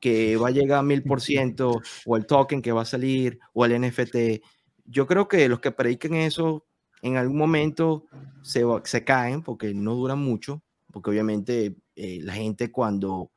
que 0.00 0.36
va 0.36 0.48
a 0.48 0.50
llegar 0.50 0.80
a 0.80 0.82
mil 0.82 1.02
por 1.02 1.22
ciento, 1.22 1.80
o 2.04 2.16
el 2.18 2.26
token 2.26 2.60
que 2.60 2.72
va 2.72 2.82
a 2.82 2.84
salir, 2.84 3.38
o 3.54 3.64
el 3.64 3.80
NFT. 3.80 4.42
Yo 4.84 5.06
creo 5.06 5.28
que 5.28 5.48
los 5.48 5.60
que 5.60 5.72
prediquen 5.72 6.14
eso 6.14 6.66
en 7.00 7.16
algún 7.16 7.38
momento 7.38 8.04
se, 8.42 8.64
se 8.84 9.02
caen 9.02 9.40
porque 9.40 9.72
no 9.72 9.94
duran 9.94 10.18
mucho, 10.18 10.62
porque 10.92 11.08
obviamente 11.08 11.74
eh, 11.96 12.18
la 12.20 12.34
gente 12.34 12.70
cuando 12.70 13.32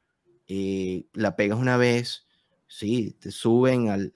eh, 0.45 1.05
la 1.13 1.37
pegas 1.37 1.57
una 1.57 1.77
vez, 1.77 2.27
sí, 2.67 3.15
te 3.21 3.31
suben 3.31 3.87
al, 3.87 4.11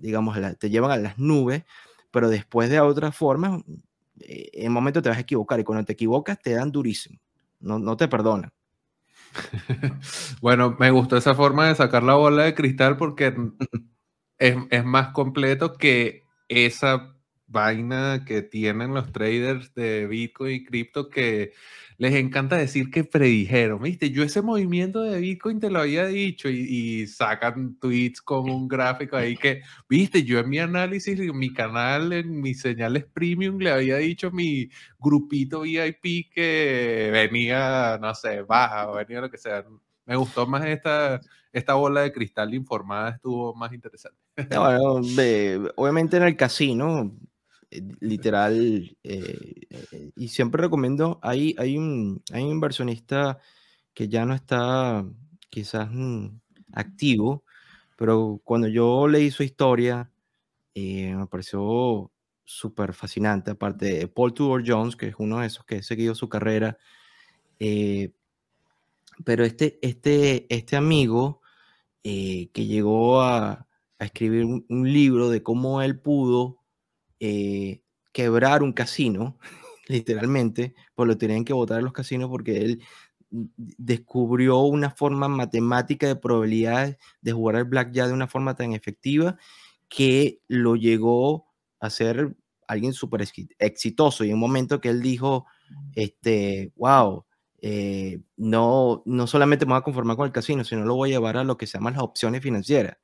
digamos, 0.00 0.36
te 0.58 0.70
llevan 0.70 0.90
a 0.90 0.96
las 0.96 1.18
nubes, 1.18 1.62
pero 2.10 2.28
después 2.28 2.68
de 2.68 2.80
otra 2.80 3.12
forma, 3.12 3.62
eh, 4.20 4.50
en 4.52 4.68
un 4.68 4.74
momento 4.74 5.02
te 5.02 5.08
vas 5.08 5.18
a 5.18 5.22
equivocar 5.22 5.60
y 5.60 5.64
cuando 5.64 5.84
te 5.84 5.92
equivocas 5.92 6.40
te 6.40 6.52
dan 6.52 6.70
durísimo, 6.70 7.18
no, 7.60 7.78
no 7.78 7.96
te 7.96 8.08
perdonan. 8.08 8.52
bueno, 10.40 10.76
me 10.78 10.90
gustó 10.90 11.16
esa 11.16 11.34
forma 11.34 11.68
de 11.68 11.74
sacar 11.74 12.02
la 12.02 12.14
bola 12.14 12.44
de 12.44 12.54
cristal 12.54 12.96
porque 12.96 13.34
es, 14.38 14.56
es 14.70 14.84
más 14.84 15.08
completo 15.12 15.74
que 15.74 16.24
esa 16.48 17.14
vaina 17.50 18.24
que 18.26 18.42
tienen 18.42 18.94
los 18.94 19.12
traders 19.12 19.74
de 19.74 20.06
Bitcoin 20.06 20.56
y 20.56 20.64
cripto 20.64 21.10
que 21.10 21.52
les 21.98 22.14
encanta 22.14 22.56
decir 22.56 22.90
que 22.90 23.04
predijeron, 23.04 23.82
¿viste? 23.82 24.10
Yo 24.10 24.22
ese 24.22 24.40
movimiento 24.40 25.02
de 25.02 25.20
Bitcoin 25.20 25.60
te 25.60 25.68
lo 25.68 25.80
había 25.80 26.06
dicho 26.06 26.48
y, 26.48 27.06
sacan 27.06 27.78
tweets 27.78 28.22
con 28.22 28.48
un 28.48 28.68
gráfico 28.68 29.16
ahí 29.16 29.36
que, 29.36 29.62
¿viste? 29.86 30.22
Yo 30.24 30.38
en 30.38 30.48
mi 30.48 30.58
análisis, 30.58 31.20
en 31.20 31.36
mi 31.36 31.52
canal, 31.52 32.14
en 32.14 32.40
mis 32.40 32.60
señales 32.62 33.04
premium, 33.04 33.58
le 33.58 33.70
había 33.70 33.96
dicho 33.98 34.28
a 34.28 34.30
mi 34.30 34.70
grupito 34.98 35.60
VIP 35.60 36.32
que 36.32 37.10
venía, 37.12 37.98
no 38.00 38.14
sé, 38.14 38.42
baja 38.42 38.90
o 38.90 38.94
venía 38.94 39.20
lo 39.20 39.30
que 39.30 39.36
sea. 39.36 39.64
Me 40.06 40.16
gustó 40.16 40.46
más 40.46 40.64
esta, 40.64 41.20
esta 41.52 41.74
bola 41.74 42.00
de 42.00 42.12
cristal 42.12 42.54
informada, 42.54 43.10
estuvo 43.10 43.54
más 43.54 43.74
interesante. 43.74 44.18
obviamente 45.76 46.16
en 46.16 46.22
el 46.22 46.36
casino 46.36 47.12
literal, 48.00 48.96
y 50.16 50.28
siempre 50.28 50.62
recomiendo, 50.62 51.18
hay, 51.22 51.54
hay, 51.58 51.76
un, 51.76 52.22
hay 52.32 52.42
un 52.44 52.50
inversionista 52.50 53.38
que 53.94 54.08
ya 54.08 54.24
no 54.24 54.34
está 54.34 55.04
quizás 55.50 55.88
mm, 55.90 56.26
activo, 56.72 57.44
pero 57.96 58.40
cuando 58.44 58.68
yo 58.68 59.06
leí 59.08 59.30
su 59.30 59.42
historia, 59.42 60.10
me 60.74 61.26
pareció 61.26 62.10
súper 62.50 62.94
fascinante, 62.94 63.52
aparte 63.52 63.86
de 63.86 64.08
Paul 64.08 64.34
Tudor 64.34 64.64
Jones, 64.66 64.96
que 64.96 65.08
es 65.08 65.14
uno 65.18 65.38
de 65.38 65.46
esos 65.46 65.64
que 65.64 65.76
he 65.76 65.82
seguido 65.84 66.16
su 66.16 66.28
carrera, 66.28 66.78
eh, 67.60 68.12
pero 69.24 69.44
este, 69.44 69.78
este, 69.82 70.52
este 70.52 70.76
amigo 70.76 71.42
eh, 72.02 72.50
que 72.52 72.66
llegó 72.66 73.22
a 73.22 73.68
escribir 74.00 74.44
un, 74.44 74.92
libro 74.92 75.28
de 75.28 75.42
cómo 75.42 75.82
él 75.82 76.00
pudo 76.00 76.59
eh, 77.20 77.82
quebrar 78.12 78.62
un 78.62 78.72
casino, 78.72 79.38
literalmente, 79.88 80.74
pues 80.94 81.08
lo 81.08 81.18
tenían 81.18 81.44
que 81.44 81.52
votar 81.52 81.78
en 81.78 81.84
los 81.84 81.92
casinos 81.92 82.30
porque 82.30 82.58
él 82.58 82.82
descubrió 83.30 84.58
una 84.60 84.90
forma 84.90 85.28
matemática 85.28 86.06
de 86.08 86.16
probabilidades 86.16 86.96
de 87.20 87.32
jugar 87.32 87.56
al 87.56 87.64
blackjack 87.64 88.08
de 88.08 88.12
una 88.12 88.26
forma 88.26 88.56
tan 88.56 88.72
efectiva 88.72 89.38
que 89.88 90.40
lo 90.48 90.76
llegó 90.76 91.46
a 91.80 91.90
ser 91.90 92.36
alguien 92.66 92.92
súper 92.92 93.24
exitoso. 93.58 94.24
Y 94.24 94.32
un 94.32 94.40
momento 94.40 94.80
que 94.80 94.88
él 94.88 95.02
dijo, 95.02 95.46
este, 95.94 96.72
wow, 96.76 97.24
eh, 97.62 98.20
no, 98.36 99.02
no 99.06 99.26
solamente 99.26 99.66
me 99.66 99.72
voy 99.72 99.80
a 99.80 99.82
conformar 99.82 100.16
con 100.16 100.26
el 100.26 100.32
casino, 100.32 100.64
sino 100.64 100.84
lo 100.84 100.94
voy 100.94 101.10
a 101.10 101.14
llevar 101.14 101.36
a 101.36 101.44
lo 101.44 101.56
que 101.56 101.66
se 101.66 101.78
llaman 101.78 101.94
las 101.94 102.02
opciones 102.02 102.42
financieras. 102.42 102.96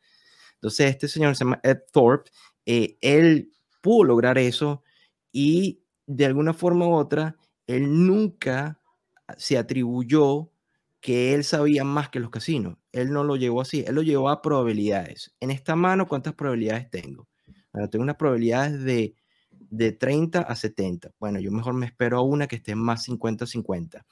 Entonces, 0.54 0.90
este 0.90 1.08
señor 1.08 1.36
se 1.36 1.44
llama 1.44 1.60
Ed 1.62 1.78
Thorpe, 1.92 2.30
eh, 2.64 2.96
él 3.00 3.52
pudo 3.86 4.02
lograr 4.02 4.36
eso 4.36 4.82
y 5.30 5.80
de 6.08 6.26
alguna 6.26 6.52
forma 6.52 6.88
u 6.88 6.94
otra, 6.94 7.36
él 7.68 8.04
nunca 8.04 8.80
se 9.36 9.56
atribuyó 9.56 10.50
que 11.00 11.34
él 11.34 11.44
sabía 11.44 11.84
más 11.84 12.08
que 12.08 12.18
los 12.18 12.30
casinos. 12.30 12.78
Él 12.90 13.12
no 13.12 13.22
lo 13.22 13.36
llevó 13.36 13.60
así, 13.60 13.84
él 13.86 13.94
lo 13.94 14.02
llevó 14.02 14.28
a 14.28 14.42
probabilidades. 14.42 15.32
En 15.38 15.52
esta 15.52 15.76
mano, 15.76 16.08
¿cuántas 16.08 16.34
probabilidades 16.34 16.90
tengo? 16.90 17.28
Bueno, 17.72 17.88
tengo 17.88 18.02
unas 18.02 18.16
probabilidades 18.16 18.82
de, 18.82 19.14
de 19.52 19.92
30 19.92 20.40
a 20.40 20.56
70. 20.56 21.12
Bueno, 21.20 21.38
yo 21.38 21.52
mejor 21.52 21.74
me 21.74 21.86
espero 21.86 22.18
a 22.18 22.22
una 22.22 22.48
que 22.48 22.56
esté 22.56 22.74
más 22.74 23.06
50-50 23.06 24.04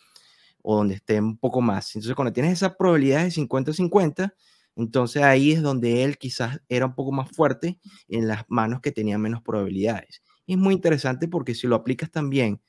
o 0.63 0.77
donde 0.77 0.95
esté 0.95 1.21
un 1.21 1.37
poco 1.37 1.61
más. 1.61 1.97
Entonces, 1.97 2.15
cuando 2.15 2.33
tienes 2.33 2.53
esas 2.53 2.77
probabilidades 2.77 3.35
de 3.35 3.43
50-50, 3.43 4.35
entonces 4.77 5.23
ahí 5.23 5.53
es 5.53 5.63
donde 5.63 6.05
él 6.05 6.19
quizás 6.19 6.61
era 6.69 6.87
un 6.87 6.95
poco 6.95 7.13
más 7.13 7.31
fuerte 7.31 7.79
en 8.09 8.29
las 8.29 8.45
manos 8.49 8.81
que 8.81 8.93
tenían 8.93 9.21
menos 9.21 9.43
probabilidades. 9.43 10.23
Es 10.47 10.57
muy 10.59 10.75
interesante 10.75 11.29
porque 11.29 11.55
si 11.55 11.67
lo 11.67 11.77
aplicas 11.77 12.11
también 12.11 12.61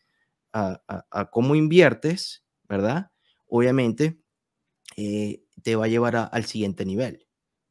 a, 0.53 0.81
a, 1.11 1.29
cómo 1.31 1.55
inviertes, 1.55 2.43
¿verdad? 2.69 3.11
Obviamente 3.47 4.19
eh, 4.97 5.43
te 5.63 5.75
va 5.75 5.85
a 5.85 5.89
llevar 5.89 6.29
al 6.31 6.45
siguiente 6.45 6.85
nivel, 6.85 7.27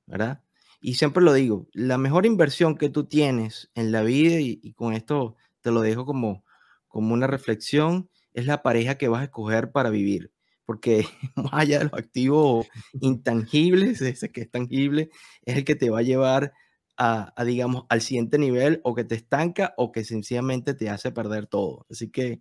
¿verdad? 0.06 0.42
Y 0.80 0.94
siempre 0.94 1.22
lo 1.24 1.32
digo, 1.32 1.68
la 1.72 1.98
mejor 1.98 2.26
inversión 2.26 2.76
que 2.76 2.90
tú 2.90 3.06
tienes 3.06 3.70
en 3.74 3.92
la 3.92 4.02
vida, 4.02 4.40
y, 4.40 4.60
y 4.62 4.74
con 4.74 4.94
esto 4.94 5.36
te 5.62 5.70
lo 5.70 5.80
dejo 5.80 6.04
como, 6.06 6.44
como 6.88 7.14
una 7.14 7.26
reflexión, 7.26 8.10
es 8.34 8.46
la 8.46 8.62
pareja 8.62 8.96
que 8.96 9.08
vas 9.08 9.22
a 9.22 9.24
escoger 9.24 9.72
para 9.72 9.90
vivir. 9.90 10.33
Porque 10.64 11.06
más 11.36 11.52
allá 11.52 11.78
de 11.78 11.84
los 11.84 11.94
activos 11.94 12.66
intangibles, 13.00 14.00
ese 14.00 14.30
que 14.30 14.42
es 14.42 14.50
tangible, 14.50 15.10
es 15.44 15.56
el 15.56 15.64
que 15.64 15.74
te 15.74 15.90
va 15.90 16.00
a 16.00 16.02
llevar 16.02 16.52
a, 16.96 17.44
digamos, 17.44 17.84
al 17.88 18.00
siguiente 18.00 18.38
nivel 18.38 18.80
o 18.84 18.94
que 18.94 19.04
te 19.04 19.14
estanca 19.14 19.74
o 19.76 19.92
que 19.92 20.04
sencillamente 20.04 20.74
te 20.74 20.90
hace 20.90 21.10
perder 21.10 21.46
todo. 21.46 21.86
Así 21.90 22.10
que 22.10 22.40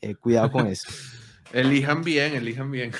eh, 0.00 0.14
cuidado 0.14 0.50
con 0.50 0.66
eso. 0.66 0.88
elijan 1.52 2.02
bien, 2.02 2.34
elijan 2.34 2.70
bien. 2.70 2.92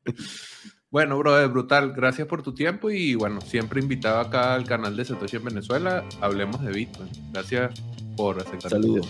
bueno, 0.90 1.18
brother, 1.18 1.48
brutal. 1.48 1.92
Gracias 1.92 2.28
por 2.28 2.42
tu 2.42 2.54
tiempo 2.54 2.90
y 2.90 3.14
bueno, 3.14 3.40
siempre 3.40 3.80
invitado 3.80 4.20
acá 4.20 4.54
al 4.54 4.64
canal 4.64 4.96
de 4.96 5.04
Satoshi 5.04 5.36
en 5.36 5.44
Venezuela. 5.44 6.04
Hablemos 6.20 6.62
de 6.62 6.72
Bitcoin. 6.72 7.10
Gracias 7.32 7.82
por 8.16 8.40
aceptar. 8.40 8.70
Saludos. 8.70 9.08